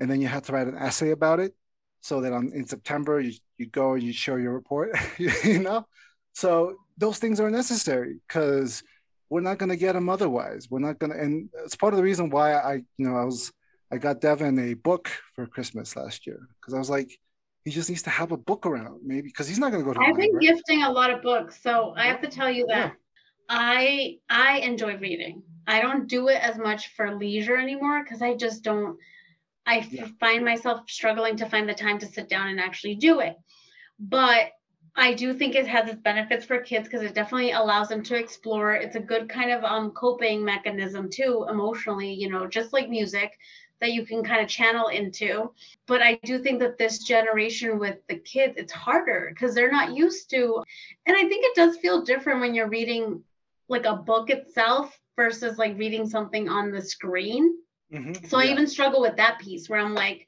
[0.00, 1.54] and then you have to write an essay about it.
[2.00, 4.96] So that on in September you you go and you show your report.
[5.18, 5.86] you know,
[6.32, 8.82] so those things are necessary because
[9.28, 10.68] we're not going to get them otherwise.
[10.70, 13.24] We're not going to, and it's part of the reason why I you know I
[13.24, 13.52] was
[13.90, 17.10] I got Devin a book for Christmas last year because I was like.
[17.66, 19.94] He just needs to have a book around, maybe because he's not going to go
[19.94, 20.00] to.
[20.04, 22.90] I've been gifting a lot of books, so I have to tell you that Yeah.
[23.48, 25.42] I I enjoy reading.
[25.66, 28.98] I don't do it as much for leisure anymore because I just don't.
[29.66, 30.08] I Yeah.
[30.20, 33.36] find myself struggling to find the time to sit down and actually do it.
[33.98, 34.52] But
[34.96, 38.16] I do think it has its benefits for kids because it definitely allows them to
[38.16, 38.74] explore.
[38.74, 42.14] It's a good kind of um coping mechanism too, emotionally.
[42.14, 43.32] You know, just like music
[43.80, 45.50] that you can kind of channel into
[45.86, 49.94] but I do think that this generation with the kids, it's harder because they're not
[49.94, 50.62] used to.
[51.06, 53.22] And I think it does feel different when you're reading
[53.68, 57.56] like a book itself versus like reading something on the screen.
[57.92, 58.28] Mhm.
[58.28, 60.26] So I even struggle with that piece where I'm like,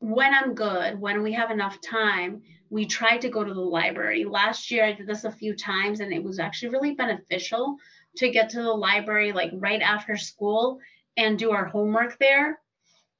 [0.00, 4.24] when I'm good, when we have enough time, we try to go to the library.
[4.24, 7.76] Last year I did this a few times and it was actually really beneficial
[8.16, 10.78] to get to the library like right after school
[11.16, 12.60] and do our homework there.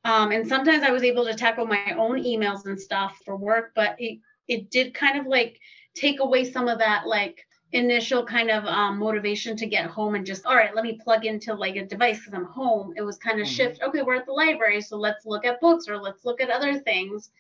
[0.04, 3.72] Um, and sometimes I was able to tackle my own emails and stuff for work,
[3.74, 5.58] but it it did kind of like
[5.94, 10.24] take away some of that like initial kind of um, motivation to get home and
[10.24, 13.18] just all right let me plug into like a device because i'm home it was
[13.18, 13.50] kind of Mhm.
[13.50, 16.50] shift okay we're at the library so let's look at books or let's look at
[16.50, 17.30] other things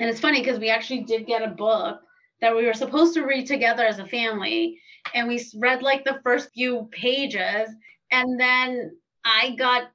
[0.00, 2.00] and it's funny because we actually did get a book
[2.40, 4.80] that we were supposed to read together as a family
[5.14, 7.68] and we read like the first few pages
[8.10, 9.90] and then i got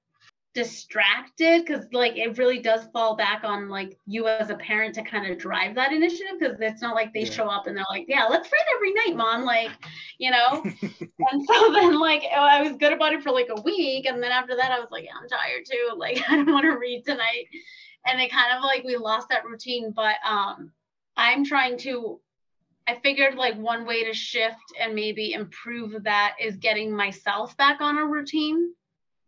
[0.53, 5.01] distracted because like it really does fall back on like you as a parent to
[5.03, 7.29] kind of drive that initiative because it's not like they Yeah.
[7.29, 9.71] show up and they're like yeah let's read every night mom like
[10.17, 10.63] you know?
[11.31, 14.21] And so then like oh, i was good about it for like a week and
[14.23, 16.77] then after that i was like yeah, i'm tired too like i don't want to
[16.77, 17.45] read tonight.
[18.05, 20.71] And it kind of like we lost that routine but um
[21.17, 22.19] i'm trying to
[22.88, 27.81] i figured like one way to shift and maybe improve that is getting myself back
[27.81, 28.73] on a routine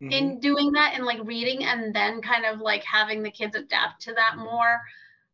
[0.01, 0.11] Mhm.
[0.11, 4.01] in doing that and like reading and then kind of like having the kids adapt
[4.01, 4.81] to that more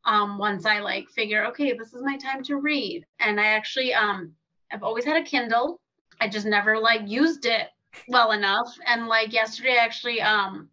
[0.05, 3.05] um once i like figure okay this is my time to read.
[3.19, 4.33] And i actually um
[4.71, 5.79] i've always had a kindle.
[6.19, 7.67] I just never like used it
[8.07, 8.75] well enough.
[8.85, 10.69] And like yesterday actually um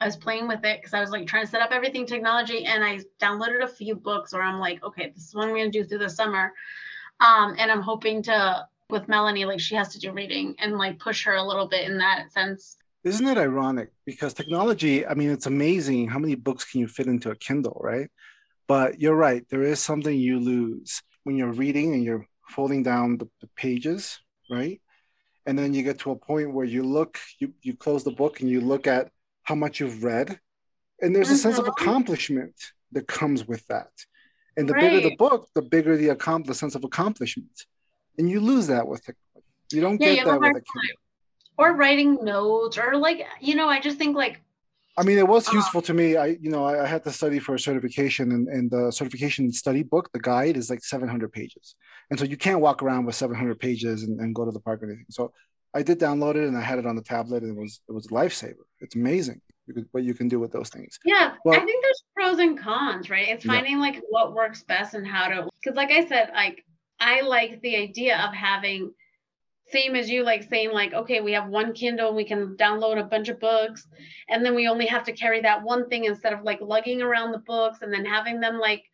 [0.00, 2.64] i was playing with it because i was like trying to set up everything technology
[2.64, 5.70] and i downloaded a few books where i'm like okay this is what i'm going
[5.70, 6.52] to do through the summer.
[7.20, 10.98] Um and i'm hoping to with melanie like she has to do reading and like
[10.98, 13.90] push her a little bit in that sense Isn't it ironic?
[14.06, 17.78] Because technology, I mean, it's amazing how many books can you fit into a Kindle,
[17.82, 18.10] right?
[18.66, 23.18] But you're right, there is something you lose when you're reading and you're folding down
[23.18, 24.18] the, the pages,
[24.50, 24.80] right?
[25.46, 28.40] And then you get to a point where you look, you, you close the book
[28.40, 29.10] and you look at
[29.42, 30.40] how much you've read.
[31.02, 31.72] And there's a sense of Mhm.
[31.72, 32.54] accomplishment
[32.92, 33.90] that comes with that.
[34.56, 37.66] And the bigger the book, the bigger the, accom- the sense of accomplishment.
[38.16, 39.50] And you lose that with technology.
[39.72, 40.96] You don't Yeah, get a that with a Kindle.
[41.58, 44.40] Or writing notes or like you know i just think like
[44.96, 46.16] I mean, it was Uh, useful to me.
[46.16, 49.50] I, you know, I, I had to study for a certification, and, and the certification
[49.50, 51.74] study book, the guide, is like 700 pages,
[52.10, 54.80] and so you can't walk around with 700 pages and, and go to the park
[54.80, 55.06] or anything.
[55.10, 55.32] So
[55.74, 57.92] I did download it, and I had it on the tablet, and it was it
[57.98, 58.62] was a lifesaver.
[58.84, 60.92] It's amazing you could, what you can do with those things.
[61.04, 63.52] yeah Well- i think there's pros and cons right it's Yeah.
[63.54, 66.64] finding like what works best and how to because like i said like
[67.00, 68.92] i like the idea of having
[69.72, 72.98] same as you like saying like okay we have one kindle and we can download
[72.98, 73.86] a bunch of books
[74.28, 77.32] and then we only have to carry that one thing instead of like lugging around
[77.32, 78.84] the books and then having them like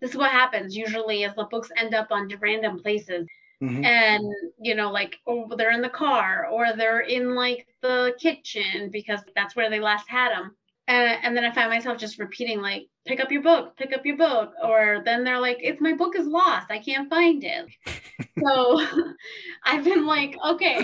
[0.00, 3.26] this is what happens usually is the books end up on random places
[3.60, 3.84] Mhm.
[3.84, 8.88] and you know like oh they're in the car or they're in like the kitchen
[8.92, 10.56] because that's where they last had them
[10.88, 14.04] and, and then i find myself just repeating like pick up your book pick up
[14.04, 16.70] your book or then they're like it's my book is lost.
[16.70, 17.66] I can't find it.
[18.44, 18.80] So
[19.64, 20.80] i've been like okay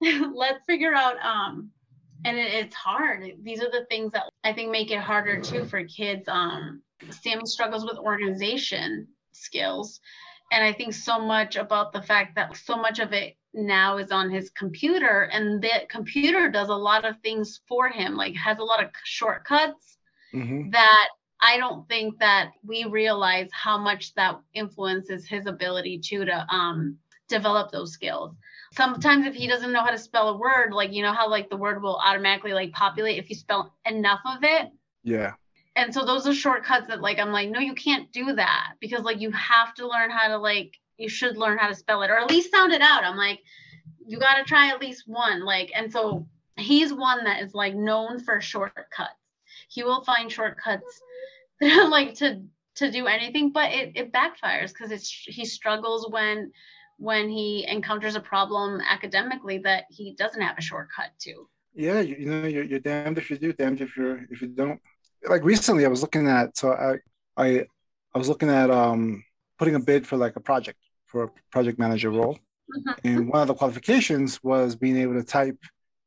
[0.34, 1.70] let's figure out um
[2.24, 3.24] and it, it's hard.
[3.42, 7.46] These are the things that i think make it harder too for kids um sammy
[7.46, 10.00] struggles with organization skills.
[10.52, 14.12] And i think so much about the fact that so much of it now is
[14.12, 18.58] on his computer and the computer does a lot of things for him like has
[18.58, 19.98] a lot of shortcuts
[20.32, 20.72] Mhm.
[20.72, 21.08] that
[21.42, 26.96] i don't think that we realize how much that influences his ability to to um
[27.28, 28.34] develop those skills
[28.74, 31.48] sometimes if he doesn't know how to spell a word like you know how like
[31.50, 34.70] the word will automatically like populate if you spell enough of it
[35.02, 35.34] Yeah.
[35.76, 39.02] and so those are shortcuts that like i'm like no you can't do that because
[39.02, 42.10] like you have to learn how to like you should learn how to spell it
[42.10, 43.04] or at least sound it out.
[43.04, 43.40] I'm like
[44.06, 47.74] you got to try at least one like and so he's one that is like
[47.74, 49.14] known for shortcuts.
[49.68, 51.00] He will find shortcuts
[51.60, 52.42] like to
[52.76, 56.50] to do anything but it, it backfires because it's he struggles when
[57.00, 61.48] when he encounters a problem academically that he doesn't have a shortcut to.
[61.74, 64.48] Yeah, you, you know, you're, you're damned if you do, damned if you're if you
[64.48, 64.78] don't.
[65.26, 66.96] Like recently, I was looking at so I
[67.42, 67.64] I
[68.14, 69.24] I was looking at um
[69.58, 70.78] putting a bid for like a project
[71.10, 72.38] for a project manager role,
[72.70, 72.94] Mhm.
[73.04, 75.58] and one of the qualifications was being able to type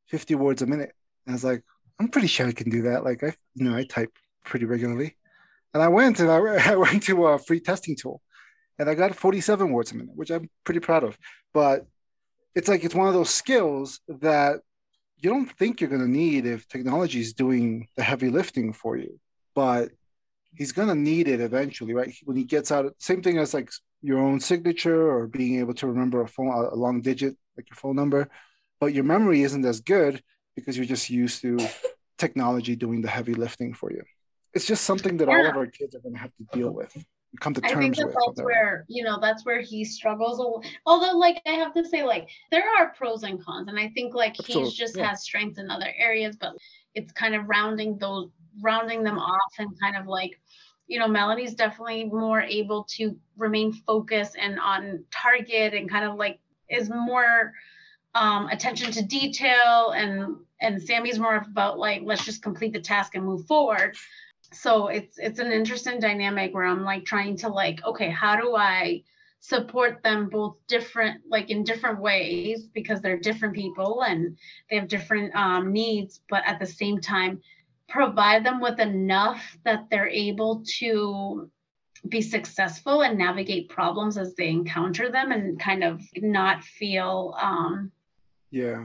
[0.08, 0.94] 50 words a minute.
[1.26, 1.62] And I was like,
[2.00, 3.04] I'm pretty sure I can do that.
[3.04, 4.12] Like I you know I type
[4.46, 5.18] pretty regularly,
[5.74, 6.38] and I went and I,
[6.74, 8.22] I went to a free testing tool,
[8.80, 11.18] and I got 47 words a minute, which I'm pretty proud of.
[11.54, 11.86] But
[12.56, 14.62] it's like it's one of those skills that
[15.18, 18.98] you don't think you're going to need if technology is doing the heavy lifting for
[18.98, 19.20] you
[19.56, 19.90] but
[20.58, 23.70] he's going to need it eventually right when he gets out same thing as like
[24.04, 27.78] your own signature or being able to remember a phone a long digit like your
[27.78, 28.30] phone number
[28.80, 30.22] but your memory isn't as good
[30.56, 31.58] because you're just used to
[32.18, 34.04] technology doing the heavy lifting for you
[34.54, 36.96] it's just something that all of our kids are going to have to deal with
[37.40, 40.40] come to terms I think that with that's where you know that's where he struggles.
[40.86, 44.14] Although, like I have to say, like there are pros and cons, and I think
[44.14, 45.10] like Absolutely, he's just yeah.
[45.10, 46.54] has strengths in other areas, but
[46.94, 48.30] it's kind of rounding those
[48.62, 50.40] rounding them off and kind of like
[50.88, 56.16] you know Melanie's definitely more able to remain focused and on target and kind of
[56.16, 57.54] like is more
[58.16, 63.16] um attention to detail and and Sammy's more about like let's just complete the task
[63.16, 63.96] and move forward.
[64.52, 68.56] So it's it's an interesting dynamic where i'm like trying to like okay how do
[68.56, 69.02] i
[69.40, 74.38] support them both different like in different ways because they're different people and
[74.70, 77.42] they have different um, needs but at the same time
[77.94, 81.50] provide them with enough that they're able to
[82.10, 87.92] be successful and navigate problems as they encounter them and kind of not feel um
[88.50, 88.84] yeah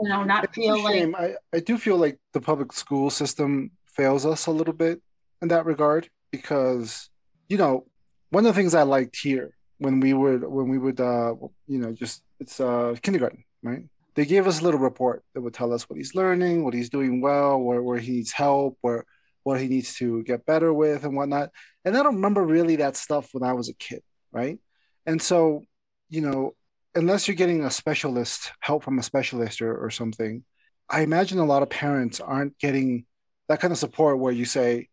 [0.00, 1.14] you know not It's feel like.
[1.16, 5.00] I, I do feel like the public school system fails us a little bit
[5.42, 7.10] in that regard because,
[7.48, 7.86] you know,
[8.30, 11.34] one of the things I liked here when we would when we would uh
[11.66, 13.84] you know just it's uh kindergarten, right?
[14.20, 16.90] They gave us a little report that would tell us what he's learning, what he's
[16.90, 19.04] doing well, where where he needs help, where
[19.44, 21.48] what he needs to get better with and whatnot.
[21.84, 24.58] And I don't remember really that stuff when I was a kid, right?
[25.06, 25.64] And so,
[26.10, 26.54] you know,
[26.94, 30.44] unless you're getting a specialist help from a specialist or, or something
[30.88, 33.06] i imagine a lot of parents aren't getting
[33.48, 34.88] that kind of support where you say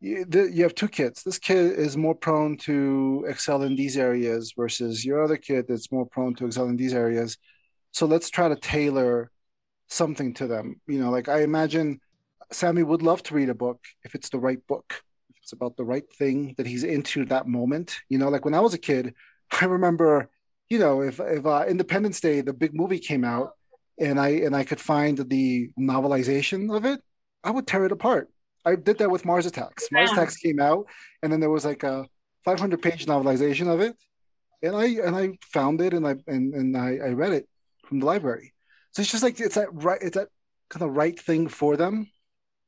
[0.00, 4.52] you, you have two kids this kid is more prone to excel in these areas
[4.56, 7.38] versus your other kid that's more prone to excel in these areas
[7.92, 9.30] so let's try to tailor
[9.88, 12.00] something to them you know like i imagine
[12.52, 15.76] sammy would love to read a book if it's the right book if it's about
[15.76, 18.78] the right thing that he's into that moment you know like when i was a
[18.78, 19.14] kid
[19.60, 20.28] i remember
[20.68, 23.52] you know, if if uh, Independence Day, the big movie came out,
[23.98, 27.00] and I and I could find the novelization of it,
[27.42, 28.28] I would tear it apart.
[28.64, 29.88] I did that with Mars Attacks.
[29.90, 30.16] Mars Yeah.
[30.16, 30.86] Attacks came out,
[31.22, 32.06] and then there was like a
[32.44, 33.96] 500 page novelization of it,
[34.62, 37.48] and I and I found it and I and, and I, I read it
[37.88, 38.52] from the library.
[38.92, 40.28] So it's just like it's that right, it's that
[40.68, 42.10] kind of right thing for them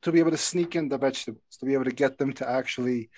[0.02, 2.48] to be able to sneak in the vegetables, to be able to get them to
[2.48, 3.10] actually,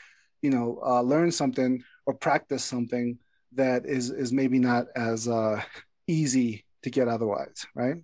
[0.43, 3.19] you know, uh, learn something or practice something
[3.55, 5.63] that is is maybe not as uh,
[6.09, 7.97] easy to get otherwise, right?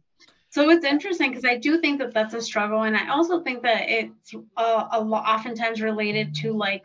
[0.51, 3.63] So it's interesting because I do think that that's a struggle, and I also think
[3.65, 6.85] that it's uh, a lot, oftentimes related to like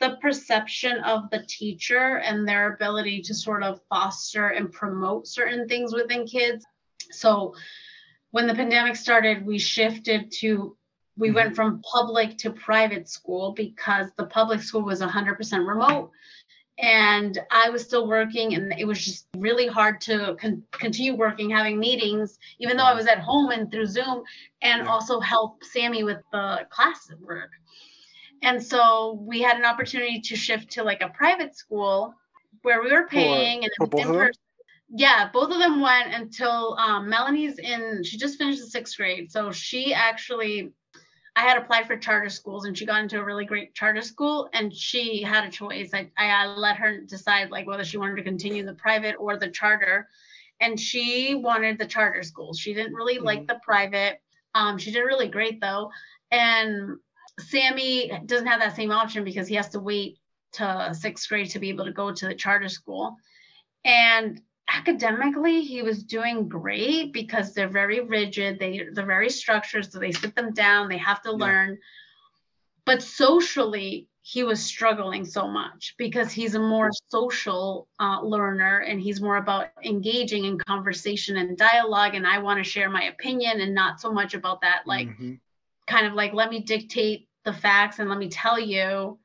[0.00, 5.68] the perception of the teacher and their ability to sort of foster and promote certain
[5.68, 6.64] things within kids.
[7.10, 7.54] So
[8.30, 10.76] when the pandemic started, we shifted to
[11.16, 11.34] we mm-hmm.
[11.34, 16.10] went from public to private school because the public school was 100% remote
[16.82, 21.50] and I was still working, and it was just really hard to con- continue working,
[21.50, 24.22] having meetings, even though I was at home and through Zoom,
[24.62, 24.90] and Yeah.
[24.90, 27.50] also help Sammy with the class work.
[28.42, 32.14] And so we had an opportunity to shift to like a private school
[32.62, 34.30] where we were paying and for both in of them?
[34.92, 38.02] Yeah, both of them went until um, Melanie's in.
[38.02, 40.72] She just finished the sixth grade, so she actually.
[41.36, 44.48] I had applied for charter schools, and she got into a really great charter school,
[44.52, 45.90] and she had a choice.
[45.94, 49.36] I, I, I let her decide like whether she wanted to continue the private or
[49.36, 50.08] the charter,
[50.60, 52.58] and she wanted the charter schools.
[52.58, 54.20] She didn't really like the private.
[54.56, 55.92] Um, she did really great though,
[56.32, 56.98] and
[57.38, 60.18] Sammy doesn't have that same option because he has to wait
[60.52, 63.16] to sixth grade to be able to go to the charter school.
[63.84, 68.58] And academically, he was doing great because they're very rigid.
[68.58, 70.88] They they're very structured, so they sit them down.
[70.88, 71.36] They have to Yeah.
[71.36, 71.78] learn.
[72.84, 79.00] But socially, he was struggling so much because he's a more social uh, learner and
[79.00, 82.14] he's more about engaging in conversation and dialogue.
[82.14, 85.40] And I want to share my opinion and not so much about that like Mhm.
[85.90, 89.18] Kind of like let me dictate the facts and let me tell you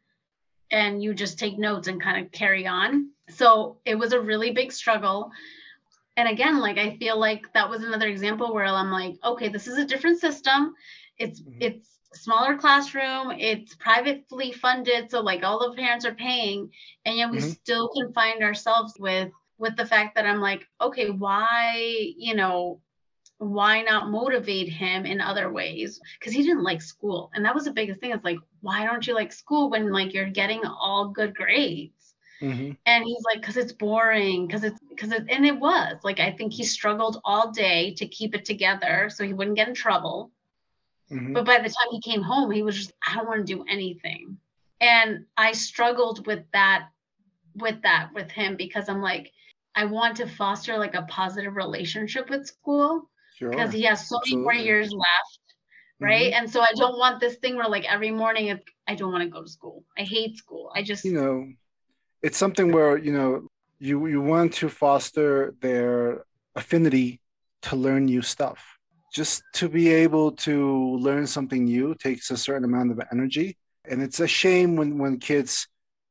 [0.71, 3.09] and you just take notes and kind of carry on.
[3.29, 5.31] So it was a really big struggle.
[6.17, 9.67] And again like i feel like that was another example where i'm like okay this
[9.67, 10.73] is a different system.
[11.17, 11.59] It's Mhm.
[11.59, 13.31] it's smaller classroom.
[13.31, 15.11] It's privately funded.
[15.11, 16.71] So like all the parents are paying.
[17.05, 17.51] And yet we Mhm.
[17.51, 21.77] still can find ourselves with with the fact that i'm like okay why
[22.17, 22.81] you know
[23.37, 27.65] why not motivate him in other ways because he didn't like school and that was
[27.65, 31.09] the biggest thing it's like why don't you like school when like you're getting all
[31.09, 32.77] good grades Mhm.
[32.85, 36.31] and he's like because it's boring because it's because it and it was like i
[36.31, 40.31] think he struggled all day to keep it together so he wouldn't get in trouble
[41.11, 41.33] Mhm.
[41.33, 43.63] but by the time he came home he was just i don't want to do
[43.69, 44.37] anything
[44.81, 46.89] and i struggled with that
[47.55, 49.31] with that with him because i'm like
[49.75, 53.49] i want to foster like a positive relationship with school Sure.
[53.49, 55.39] because he has so many more years left
[55.99, 56.31] right?
[56.33, 56.43] Mm-hmm.
[56.43, 59.23] And so i don't want this thing where like every morning it's, i don't want
[59.23, 59.83] to go to school.
[59.97, 60.71] I hate school.
[60.75, 61.47] I just you know,
[62.21, 63.47] it's something where you know
[63.79, 66.25] you you want to foster their
[66.55, 67.21] affinity
[67.63, 68.59] to learn new stuff.
[69.13, 73.57] Just to be able to learn something new takes a certain amount of energy,
[73.89, 75.67] and it's a shame when when kids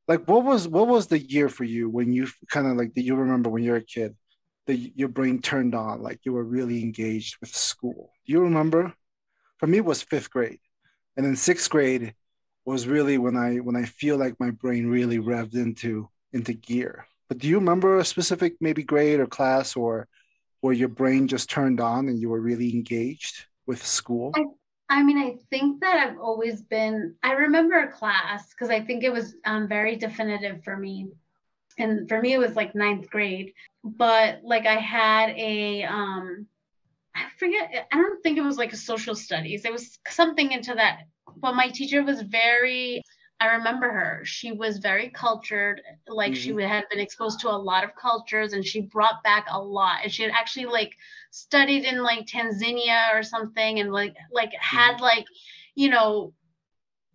[0.08, 3.02] like what was what was the year for you when you kind of like that
[3.02, 4.14] you remember when you're a kid
[4.66, 8.12] that your brain turned on like you were really engaged with school.
[8.26, 8.94] Do you remember?
[9.58, 10.60] For me, it was fifth grade,
[11.16, 12.14] and then sixth grade
[12.64, 17.06] was really when I when I feel like my brain really revved into into gear.
[17.28, 20.08] But do you remember a specific maybe grade or class or
[20.60, 24.32] where your brain just turned on and you were really engaged with school?
[24.88, 29.02] I mean, I think that I've always been, I remember a class because I think
[29.02, 31.08] it was um, very definitive for me.
[31.78, 33.52] And for me, it was like ninth grade.
[33.82, 36.46] But like I had a, um,
[37.14, 39.64] I forget, I don't think it was like a social studies.
[39.64, 41.00] It was something into that.
[41.36, 43.02] But my teacher was very,
[43.40, 44.22] I remember her.
[44.24, 45.82] She was very cultured.
[46.08, 49.60] Like she had been exposed to a lot of cultures and she brought back a
[49.60, 49.98] lot.
[50.02, 50.92] And she had actually like
[51.30, 55.26] studied in like Tanzania or something and like like had like,
[55.74, 56.32] you know,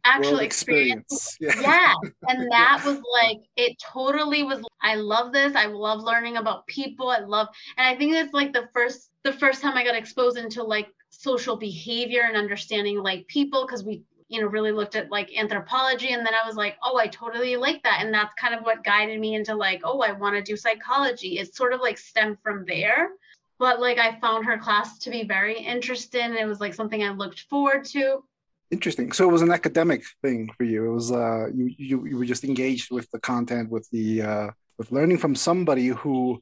[0.04, 1.38] actual experience.
[1.40, 1.64] experience.
[1.64, 1.94] Yeah.
[2.28, 5.56] And that was like it totally was I love this.
[5.56, 7.10] I love learning about people.
[7.10, 7.48] I love
[7.78, 10.88] and I think it's like the first the first time I got exposed into like
[11.10, 16.14] social behavior and understanding like people because we you know really looked at like anthropology
[16.14, 18.84] and then i was like oh i totally like that and that's kind of what
[18.84, 22.38] guided me into like oh i want to do psychology it sort of like stemmed
[22.44, 23.10] from there
[23.58, 27.10] but like i found her class to be very interesting it was like something i
[27.10, 28.24] looked forward to
[28.72, 29.12] Interesting.
[29.12, 30.86] So it was an academic thing for you.
[30.92, 34.50] It was uh you you, you were just engaged with the content, with the uh
[34.78, 36.42] with learning from somebody who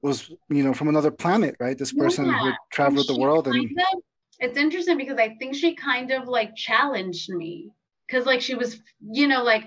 [0.00, 1.76] was you know from another planet, right?
[1.76, 2.44] This person who Yeah.
[2.44, 4.02] had traveled the world and of-
[4.40, 7.70] it's interesting because I think she kind of like challenged me
[8.06, 9.64] because like she was, you know, like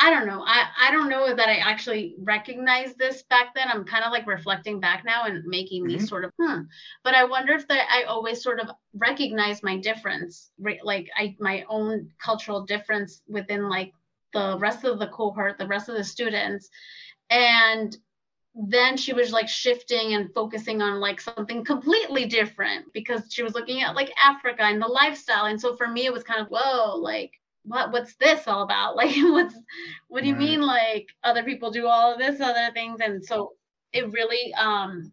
[0.00, 0.42] I don't know.
[0.46, 3.68] I I don't know that I actually recognized this back then.
[3.68, 6.08] I'm kind of like reflecting back now and making me Mhm.
[6.08, 6.62] sort of hmm.
[7.04, 10.84] But I wonder if that I always sort of recognize my difference, right?
[10.84, 13.92] Like I my own cultural difference within like
[14.32, 16.70] the rest of the cohort, the rest of the students,
[17.30, 17.96] and
[18.54, 23.54] then she was like shifting and focusing on like something completely different because she was
[23.54, 25.46] looking at like Africa and the lifestyle.
[25.46, 28.96] And so for me, it was kind of whoa, like what what's this all about?
[29.00, 29.54] Like what's
[30.08, 30.40] what do you Right.
[30.40, 33.00] mean like other people do all of this other things?
[33.00, 33.52] And so
[33.92, 35.12] it really um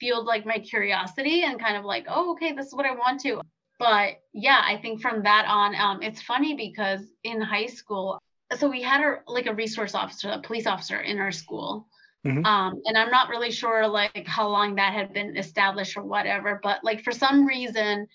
[0.00, 3.20] fueled like my curiosity and kind of like, oh, okay, this is what I want
[3.22, 3.40] to.
[3.78, 8.18] But yeah, I think from that on, um, it's funny because in high school,
[8.56, 11.86] so we had a like a resource officer, a police officer in our school.
[12.26, 12.44] Mhm.
[12.44, 16.60] Um, and I'm not really sure like how long that had been established or whatever,
[16.62, 18.06] but like for some reason,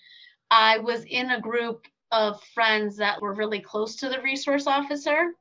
[0.50, 5.32] I was in a group of friends that were really close to the resource officer.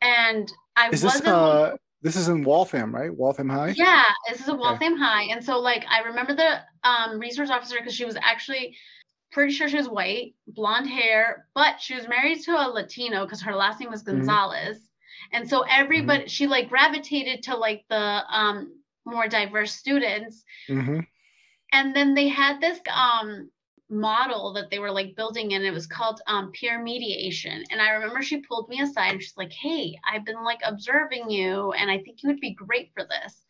[0.00, 3.14] And I Is this wasn't like, uh this is in Waltham, right?
[3.14, 3.72] Waltham High?
[3.76, 4.58] yeah, this is a Okay.
[4.60, 5.22] Waltham High.
[5.24, 8.76] And so like I remember the um resource officer because she was actually
[9.32, 13.42] pretty sure she was white, blonde hair, but she was married to a Latino because
[13.42, 14.06] her last name was Mhm.
[14.16, 14.78] Gonzalez.
[15.32, 20.44] And so everybody she like gravitated to like the um more diverse students.
[20.68, 21.00] hmm
[21.72, 23.50] And then they had this um
[23.90, 27.64] model that they were like building and it was called um peer mediation.
[27.70, 31.30] And i remember she pulled me aside and she's like hey i've been like observing
[31.30, 33.43] you and i think you would be great for this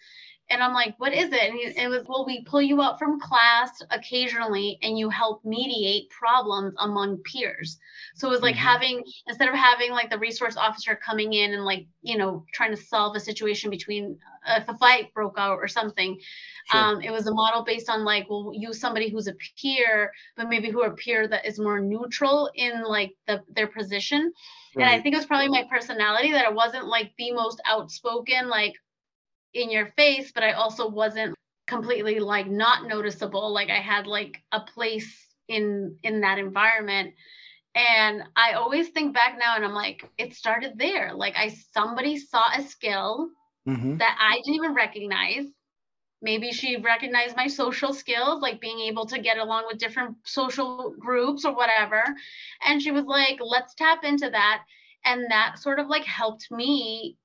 [0.51, 2.99] and i'm like what is it and he- it was well we pull you up
[2.99, 7.79] from class occasionally and you help mediate problems among peers
[8.15, 8.59] so it was like Mhm.
[8.59, 12.71] having instead of having like the resource officer coming in and like you know trying
[12.75, 16.19] to solve a situation between uh, if a fight broke out or something
[16.65, 16.81] Sure.
[16.81, 20.49] um, it was a model based on like well use somebody who's a peer but
[20.49, 24.33] maybe who a peer that is more neutral in like the their position
[24.79, 28.49] and i think it was probably my personality that i wasn't like the most outspoken
[28.49, 28.75] like
[29.55, 31.35] in your face but i also wasn't
[31.67, 37.15] completely like not noticeable like i had like a place in in that environment
[37.75, 42.17] and i always think back now and i'm like it started there like i somebody
[42.17, 43.29] saw a skill
[43.67, 43.99] Mhm.
[43.99, 45.47] that I didn't even recognize.
[46.23, 50.95] Maybe she recognized my social skills, like being able to get along with different social
[50.99, 52.03] groups or whatever.
[52.65, 54.63] And she was like, let's tap into that.
[55.05, 57.17] And that sort of like helped me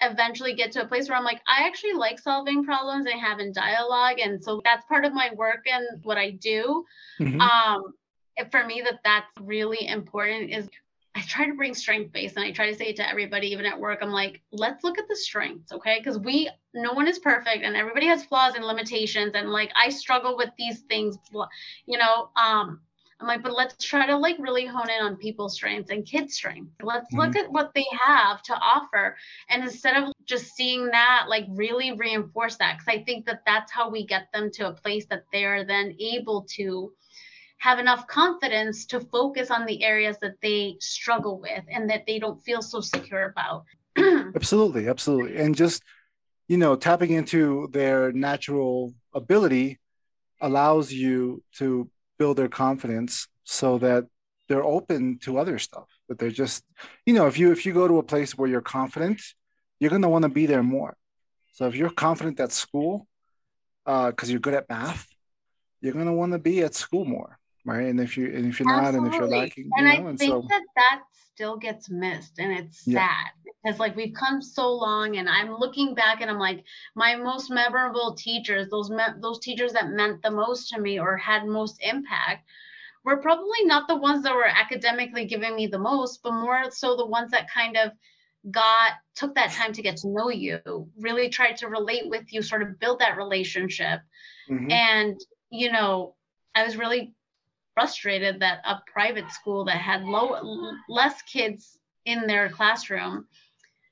[0.00, 3.52] eventually get to a place where I'm like, I actually like solving problems and having
[3.52, 4.18] dialogue.
[4.20, 6.84] And so that's part of my work and what I do
[7.20, 7.40] Mhm.
[7.40, 7.94] um
[8.50, 10.68] for me that that's really important is
[11.14, 13.64] i try to bring strength based and i try to say it to everybody even
[13.64, 17.18] at work i'm like let's look at the strengths okay because we no one is
[17.18, 21.16] perfect and everybody has flaws and limitations and like i struggle with these things
[21.86, 22.80] you know um
[23.20, 26.34] i'm like but let's try to like really hone in on people's strengths and kids
[26.34, 27.44] strengths let's look mm-hmm.
[27.44, 29.16] at what they have to offer
[29.48, 33.72] and instead of just seeing that like really reinforce that because i think that that's
[33.72, 36.92] how we get them to a place that they are then able to
[37.58, 42.18] have enough confidence to focus on the areas that they struggle with and that they
[42.18, 43.64] don't feel so secure about.
[43.96, 45.38] Absolutely, absolutely.
[45.38, 45.82] And just,
[46.48, 49.78] you know, tapping into their natural ability
[50.38, 51.88] allows you to
[52.18, 54.04] build their confidence so that
[54.48, 55.88] they're open to other stuff.
[56.08, 56.64] That they're just,
[57.04, 59.20] you know, if you if you go to a place where you're confident,
[59.80, 60.96] you're gonna want to be there more.
[61.52, 63.06] So if you're confident at school,
[63.86, 65.06] uh, because you're good at math,
[65.80, 67.88] you're gonna want to be at school more, right?
[67.88, 69.28] And if you and if you're not, and if you're Absolutely.
[69.28, 72.78] lacking, and you I know, and think so that that still gets missed and it's
[72.86, 73.04] Yeah.
[73.04, 73.30] sad
[73.62, 76.64] because like we've come so long and I'm looking back and I'm like
[76.94, 81.16] my most memorable teachers those me- those teachers that meant the most to me or
[81.16, 82.48] had most impact
[83.04, 86.96] were probably not the ones that were academically giving me the most but more so
[86.96, 87.92] the ones that kind of
[88.50, 90.60] got took that time to get to know you
[90.98, 94.00] really tried to relate with you sort of build that relationship
[94.48, 94.68] Mhm.
[94.70, 95.18] and
[95.50, 96.16] you know
[96.54, 97.15] i was really
[97.76, 103.26] frustrated that a private school that had low less kids in their classroom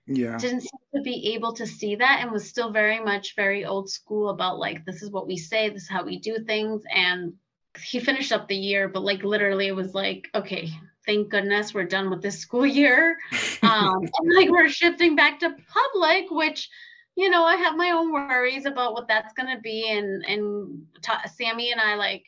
[0.06, 3.64] yeah, didn't seem to be able to see that and was still very much very
[3.64, 6.82] old school about like this is what we say this is how we do things.
[6.94, 7.34] And
[7.78, 10.70] he finished up the year but like literally it was like okay
[11.06, 13.18] thank goodness we're done with this school year.
[13.62, 16.68] Um, and like we're shifting back to public, which
[17.16, 20.86] you know I have my own worries about what that's going to be, and and
[21.00, 22.24] ta- Sammy and I like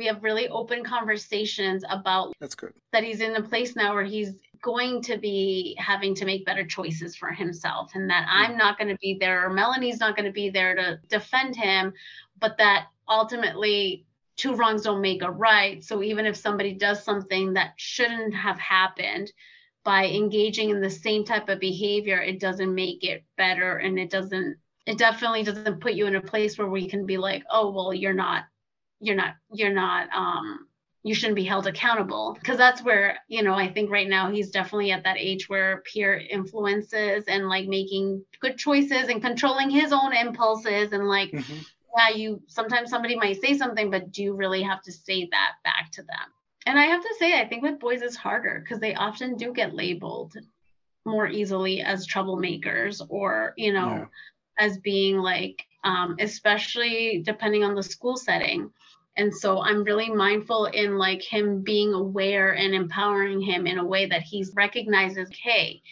[0.00, 2.72] we have really open conversations about that's good.
[2.90, 4.32] that he's in a place now where he's
[4.62, 8.30] going to be having to make better choices for himself and that mm.
[8.30, 11.54] I'm not going to be there or Melanie's not going to be there to defend
[11.54, 11.92] him
[12.38, 17.52] but that ultimately two wrongs don't make a right so even if somebody does something
[17.52, 19.30] that shouldn't have happened
[19.84, 24.08] by engaging in the same type of behavior it doesn't make it better and it
[24.08, 27.70] doesn't it definitely doesn't put you in a place where we can be like oh
[27.70, 28.44] well you're not
[29.00, 30.66] you're not you're not um
[31.02, 34.50] you shouldn't be held accountable because that's where you know i think right now he's
[34.50, 39.92] definitely at that age where peer influences and like making good choices and controlling his
[39.92, 41.64] own impulses and like Mhm.
[41.96, 45.52] yeah you sometimes somebody might say something but do you really have to say that
[45.64, 46.28] back to them
[46.66, 49.52] and i have to say i think with boys it's harder because they often do
[49.52, 50.34] get labeled
[51.06, 54.06] more easily as troublemakers or you know Yeah.
[54.66, 58.70] as being like um, especially depending on the school setting
[59.20, 63.84] and so i'm really mindful in like him being aware and empowering him in a
[63.84, 65.82] way that he's recognizes hey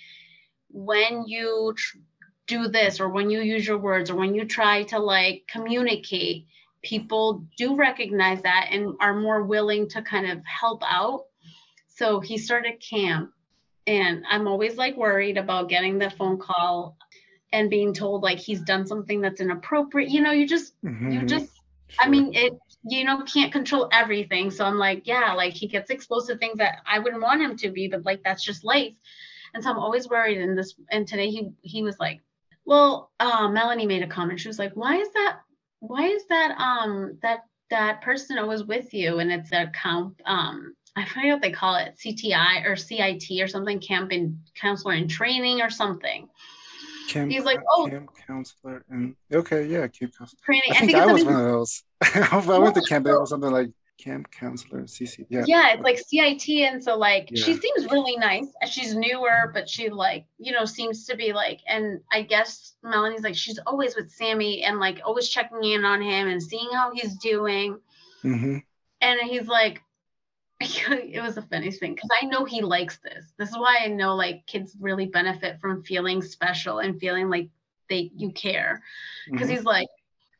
[0.70, 1.98] when you tr-
[2.46, 6.46] do this or when you use your words or when you try to like communicate
[6.82, 11.24] people do recognize that and are more willing to kind of help out.
[11.88, 13.32] So he started camp
[13.86, 16.96] and i'm always like worried about getting the phone call
[17.52, 20.10] and being told like he's done something that's inappropriate.
[20.10, 21.28] You know you just you Mhm.
[21.28, 21.50] just
[22.00, 22.52] I mean, it
[22.90, 24.50] you know can't control everything.
[24.50, 27.56] So I'm like, yeah, like he gets exposed to things that I wouldn't want him
[27.58, 28.94] to be, but like that's just life.
[29.54, 30.38] And so I'm always worried.
[30.38, 32.20] And this and today he he was like,
[32.64, 34.40] well, uh, Melanie made a comment.
[34.40, 35.38] She was like, why is that?
[35.80, 36.56] Why is that?
[36.58, 39.18] Um, that that person always with you?
[39.18, 40.20] And it's a camp.
[40.24, 44.94] Um, I forget what they call it, CTI or CIT or something, camp and counselor
[44.94, 46.28] in training or something.
[47.08, 50.38] Camp, he's like, oh- camp counselor, and okay, yeah, camp counselor.
[50.44, 50.72] Training.
[50.72, 51.82] I think I, it's was one of those.
[52.14, 53.06] I went to camp.
[53.06, 55.26] It was something like camp counselor, CC.
[55.28, 55.44] Yeah.
[55.46, 59.90] yeah it's like cit and so like she seems really nice she's newer but she
[59.90, 64.08] like you know seems to be like and i guess melanie's like she's always with
[64.10, 67.78] sammy and like always checking in on him and seeing how he's doing
[68.22, 68.58] hmm
[69.00, 69.82] and he's like
[70.60, 73.32] it was the funniest thing because i know he likes this.
[73.38, 77.48] This is why i know like kids really benefit from feeling special and feeling like
[77.88, 78.82] they you care.
[79.26, 79.52] Because Mhm.
[79.52, 79.88] he's like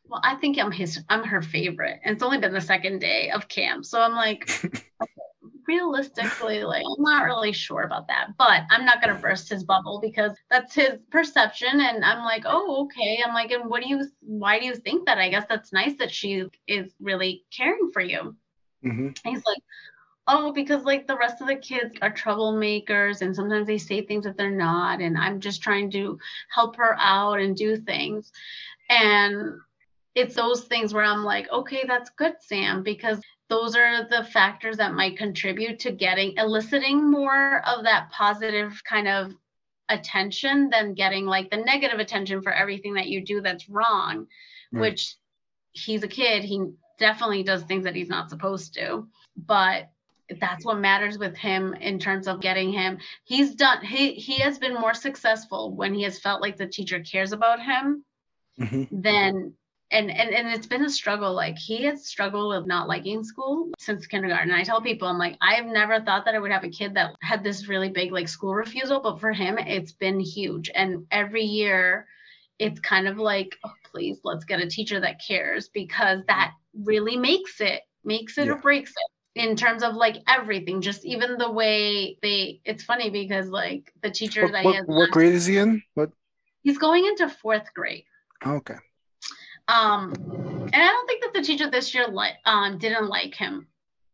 [0.09, 2.01] well i think i'm his i'm her favorite.
[2.05, 4.51] And it's only been the second day of camp so i'm like
[5.69, 9.65] realistically like i'm not really sure about that but i'm not going to burst his
[9.65, 13.23] bubble because that's his perception and i'm like oh okay.
[13.25, 15.19] I'm like and what do you why do you think that?
[15.19, 18.35] I guess that's nice that she is really caring for you.
[18.85, 19.19] Mhm.
[19.25, 19.63] and he's like
[20.29, 24.25] oh because like the rest of the kids are troublemakers and sometimes they say things
[24.25, 26.19] that they're not and i'm just trying to
[26.55, 28.31] help her out and do things
[28.91, 29.55] and
[30.15, 34.77] it's those things where i'm like okay that's good sam because those are the factors
[34.77, 39.33] that might contribute to getting eliciting more of that positive kind of
[39.89, 44.27] attention than getting like the negative attention for everything that you do that's wrong
[44.71, 44.81] Right.
[44.83, 45.17] which
[45.73, 46.63] he's a kid he
[46.99, 49.89] definitely does things that he's not supposed to but
[50.41, 52.99] that's what matters with him in terms of getting him.
[53.25, 57.01] He's done he he has been more successful when he has felt like the teacher
[57.01, 58.05] cares about him
[58.59, 58.89] Mhm.
[58.91, 59.55] than
[59.91, 61.33] and, and and it's been a struggle.
[61.33, 64.53] Like he has struggled with not liking school since kindergarten.
[64.53, 67.15] I tell people i'm like i've never thought that i would have a kid that
[67.23, 70.71] had this really big like school refusal but for him it's been huge.
[70.75, 72.07] And every year
[72.59, 76.53] it's kind of like oh please let's get a teacher that cares because that
[76.85, 78.61] really makes it makes it or Yeah.
[78.61, 83.49] breaks it in terms of like everything just even the way they it's funny because
[83.49, 85.83] like the teacher What, that he what, has what grade is he in?
[85.95, 86.11] What?
[86.63, 88.05] he's going into fourth grade
[88.45, 88.77] oh, okay.
[89.69, 90.13] um,
[90.73, 93.67] and I don't think that the teacher this year like um didn't like him.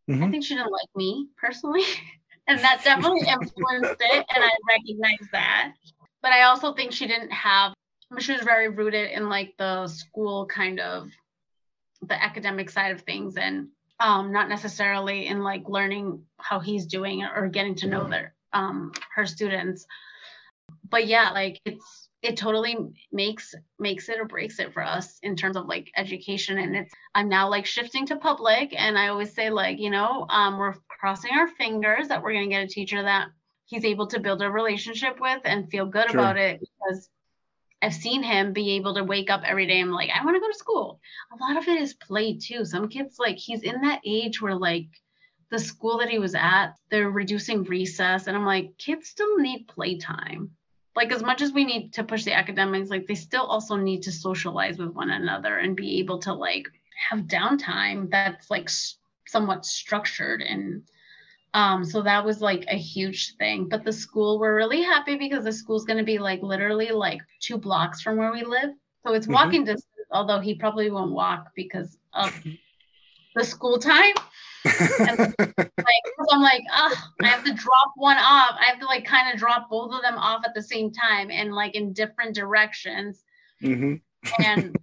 [0.09, 0.31] I Mhm.
[0.31, 1.83] think she didn't like me personally,
[2.47, 4.27] and that definitely influenced it.
[4.35, 5.73] And I recognize that.
[6.23, 7.73] But I also think she didn't have.
[8.19, 11.09] She was very rooted in like the school kind of
[12.03, 13.69] the academic side of things, and
[14.01, 18.93] um, not necessarily in like learning how he's doing or getting to know their um
[19.15, 19.87] her students.
[20.89, 22.77] But yeah, like it's it totally
[23.13, 26.93] makes makes it or breaks it for us in terms of like education and it's
[27.15, 30.75] i'm now like shifting to public and i always say like you know um, we're
[30.89, 33.29] crossing our fingers that we're going to get a teacher that
[33.67, 36.21] he's able to build a relationship with and feel good Sure.
[36.21, 37.11] about it because
[37.85, 40.41] i've seen him be able to wake up every day I'm like i want to
[40.41, 41.01] go to school.
[41.33, 42.65] A lot of it is play too.
[42.65, 44.89] Some kids like he's in that age where like
[45.51, 49.69] the school that he was at they're reducing recess and i'm like kids still need
[49.69, 50.51] playtime.
[50.97, 54.03] Like as much as we need to push the academics like they still also need
[54.05, 56.67] to socialize with one another and be able to like
[57.11, 58.71] have downtime that's like
[59.27, 60.83] somewhat structured and
[61.55, 65.45] um so that was like a huge thing but the school we're really happy because
[65.45, 68.71] the school's going to be like literally like two blocks from where we live
[69.07, 69.33] so it's Mhm.
[69.33, 72.35] walking distance although he probably won't walk because of
[73.35, 74.15] the school time
[75.85, 78.57] like 'cause I'm like, ah, I have to drop one off.
[78.61, 81.31] I have to like kind of drop both of them off at the same time
[81.31, 83.25] and like in different directions.
[83.63, 83.95] hmm
[84.39, 84.77] And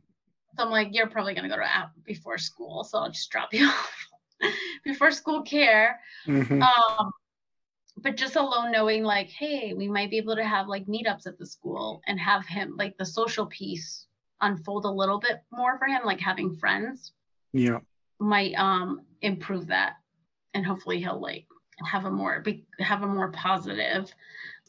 [0.58, 3.54] so I'm like, you're probably gonna go to app before school, so I'll just drop
[3.54, 4.11] you off
[4.84, 6.00] before school care.
[6.26, 7.12] hmm Um,
[7.98, 11.38] but just alone knowing like, hey, we might be able to have like meetups at
[11.38, 14.08] the school and have him like the social piece
[14.42, 17.14] unfold a little bit more for him, like having friends
[17.54, 17.80] Yeah.
[18.20, 19.96] might um improve that
[20.54, 21.46] and hopefully he'll like
[21.86, 24.14] have a more be, have a more positive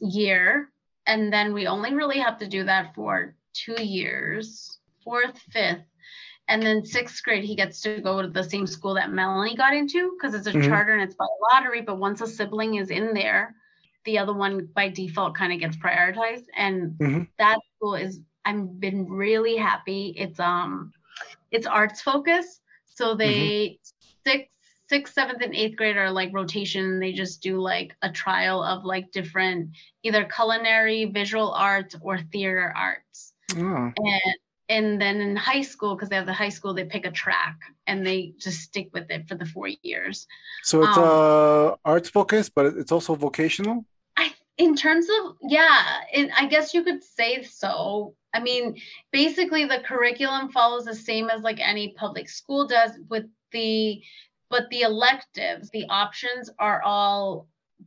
[0.01, 0.71] year
[1.07, 5.85] and then we only really have to do that for two years fourth fifth
[6.49, 9.75] And then sixth grade, he gets to go to the same school that Melanie got
[9.75, 10.69] into because it's a Mhm.
[10.69, 11.81] charter and it's by lottery.
[11.81, 13.55] But once a sibling is in there,
[14.05, 16.47] the other one by default kind of gets prioritized.
[16.57, 17.29] And Mhm.
[17.39, 20.15] that school is I've been really happy.
[20.17, 20.93] It's um
[21.53, 22.61] it's arts focused.
[22.87, 23.79] So they
[24.27, 24.51] sixth,
[24.89, 26.99] sixth, seventh, and eighth grade are like rotation.
[26.99, 32.73] They just do like a trial of like different either culinary, visual arts, or theater
[32.77, 33.33] arts.
[33.55, 34.37] Oh, And
[34.73, 37.59] and then in high school, because they have the high school, they pick a track
[37.89, 40.17] and they just stick with it for the four years.
[40.71, 43.77] so it's Um, uh arts focused, but it's also vocational.
[44.23, 44.27] I
[44.67, 45.21] in terms of
[45.59, 45.79] yeah,
[46.19, 48.15] it, I guess you could say so.
[48.37, 48.65] I mean,
[49.21, 54.03] basically the curriculum follows the same as like any public school does with the
[54.53, 57.25] but the electives, the options are all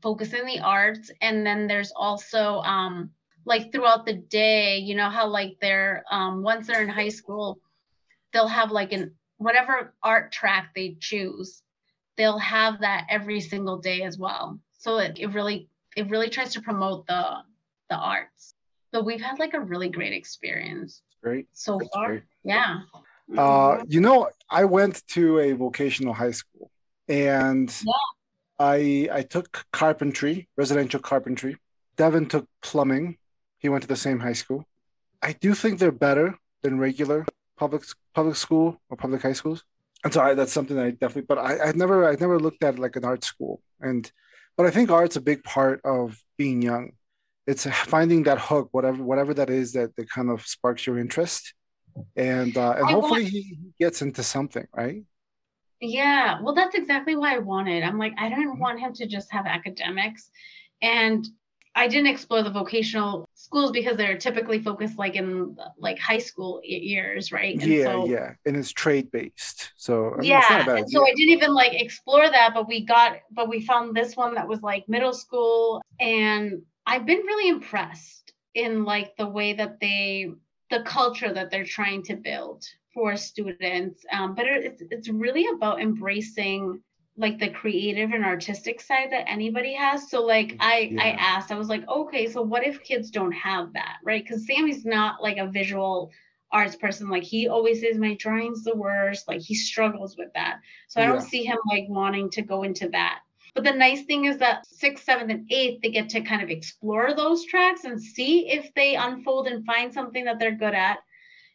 [0.01, 2.41] focused in the arts and then there's also
[2.75, 2.95] um
[3.45, 7.59] like throughout the day, you know how like they're um once they're in high school,
[8.33, 11.61] they'll have like an whatever art track they choose,
[12.17, 14.59] they'll have that every single day as well.
[14.79, 17.37] So it, it really it really tries to promote the
[17.89, 18.55] the arts.
[18.93, 21.47] So we've had like a really great experience Great.
[21.53, 22.07] so That's far.
[22.07, 22.23] great.
[22.43, 22.81] Yeah.
[23.37, 23.85] Uh, Mhm.
[23.87, 26.69] you know, I went to a vocational high school,
[27.07, 27.93] and Yeah.
[28.59, 31.57] I I took carpentry, residential carpentry.
[31.97, 33.17] Devin took plumbing.
[33.65, 34.63] He went to the same high school.
[35.23, 37.25] I do think they're better than regular
[37.57, 37.81] public
[38.13, 39.63] public school or public high schools.
[40.03, 41.23] And so I, that's something that I definitely.
[41.23, 44.03] But I I've never I've never looked at like an art school, and
[44.55, 46.91] but I think art's a big part of being young.
[47.47, 51.55] It's finding that hook, whatever whatever that is that that kind of sparks your interest,
[52.15, 55.01] and uh, and I hopefully he he gets into something, right?
[55.81, 57.81] Yeah, well, that's exactly what I wanted.
[57.81, 60.29] I'm like, I didn't want him to just have academics.
[60.83, 61.27] And
[61.77, 66.61] I didn't explore the vocational schools because they're typically focused like in like high school
[66.63, 67.59] years, right?
[67.59, 70.45] And yeah, so, yeah, and it's trade based, so I mean, yeah.
[70.49, 71.05] not a bad And so.
[71.05, 74.47] I didn't even like explore that, but we got, but we found this one that
[74.47, 75.81] was like middle school.
[75.99, 80.31] And I've been really impressed in like the way that they,
[80.69, 82.63] the culture that they're trying to build
[82.93, 84.05] for students.
[84.11, 86.81] Um, but it, it's, it's really about embracing
[87.17, 90.09] like the creative and artistic side that anybody has.
[90.09, 93.31] So like mm, I I asked, I was like, okay, so what if kids don't
[93.31, 94.23] have that, right?
[94.23, 96.11] Because Sammy's not like a visual
[96.51, 97.09] arts person.
[97.09, 99.27] Like he always says my drawing's the worst.
[99.27, 100.59] Like he struggles with that.
[100.87, 103.19] So I don't see him like wanting to go into that.
[103.53, 106.49] But the nice thing is that sixth, seventh, and eighth, they get to kind of
[106.49, 110.99] explore those tracks and see if they unfold and find something that they're good at.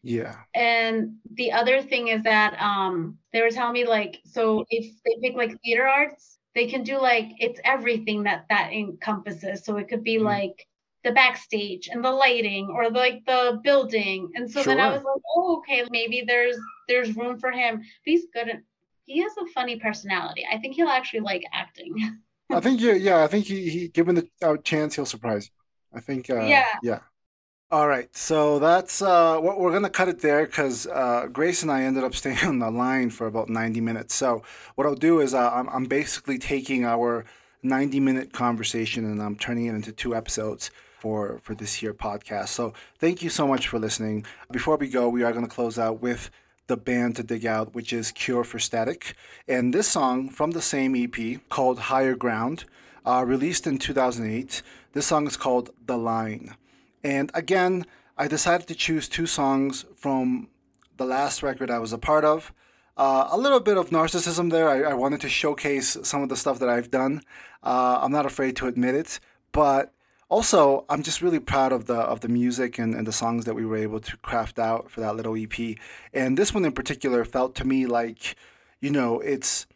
[0.03, 4.85] Yeah, And the other thing is that um they were telling me like so if
[5.05, 9.65] they pick like theater arts, they can do like it's everything that that encompasses.
[9.65, 10.25] So it could be Mhm.
[10.25, 10.67] like
[11.05, 14.31] the backstage and the lighting or like the building.
[14.35, 16.57] And so then I was like, oh okay, maybe there's
[16.89, 17.79] there's room for him.
[17.79, 18.63] But he's good at
[19.07, 20.45] he has a funny personality.
[20.51, 21.95] I think he'll actually like acting.
[22.53, 25.99] I think yeah, yeah, I think he, he given the uh, chance, he'll surprise you.
[25.99, 26.65] I think uh, Yeah.
[26.81, 27.01] yeah.
[27.73, 31.71] All right, so that's uh, what we're gonna cut it there because uh, Grace and
[31.71, 34.12] I ended up staying on the line for about ninety minutes.
[34.12, 34.43] So
[34.75, 37.25] what I'll do is uh, I'm I'm basically taking our
[37.62, 42.49] ninety minute conversation and I'm turning it into two episodes for for this here podcast.
[42.49, 44.27] So thank you so much for listening.
[44.51, 46.29] Before we go, we are gonna close out with
[46.66, 49.14] the band to dig out, which is Cure for Static,
[49.47, 52.64] and this song from the same EP called Higher Ground,
[53.07, 54.61] uh, released in 2008.
[54.93, 56.57] This song is called The Line.
[57.03, 57.87] And again,
[58.17, 60.49] I decided to choose two songs from
[60.97, 62.53] the last record I was a part of.
[62.97, 64.69] Uh, a little bit of narcissism there.
[64.69, 67.23] I, I wanted to showcase some of the stuff that I've done.
[67.63, 69.21] Uh, I'm not afraid to admit it,
[69.53, 69.95] but
[70.29, 73.55] also I'm just really proud of the of the music and, and the songs that
[73.55, 75.77] we were able to craft out for that little EP.
[76.13, 78.37] And this one in particular felt to me like,
[78.81, 79.67] you know, it's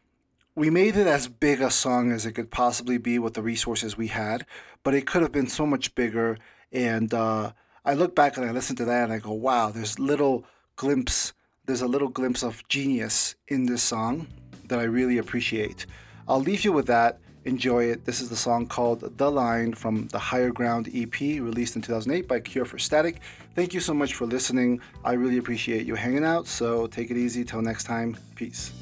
[0.55, 3.97] we made it as big a song as it could possibly be with the resources
[3.97, 4.47] we had,
[4.83, 6.39] but it could have been so much bigger.
[6.75, 7.53] And uh,
[7.85, 10.45] I look back and I listen to that and I go, wow, there's little
[10.77, 11.33] glimpse,
[11.65, 14.27] there's a little glimpse of genius in this song
[14.67, 15.87] that I really appreciate.
[16.29, 17.21] I'll leave you with that.
[17.45, 18.07] Enjoy it.
[18.07, 22.27] This is the song called The Line from the Higher Ground EP, released in 2008
[22.27, 23.21] by Cure for Static.
[23.55, 24.81] Thank you so much for listening.
[25.05, 26.47] I really appreciate you hanging out.
[26.47, 27.45] So take it easy.
[27.45, 28.17] Till next time.
[28.35, 28.73] Peace.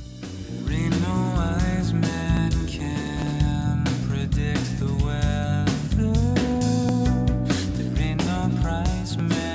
[8.62, 9.51] Price man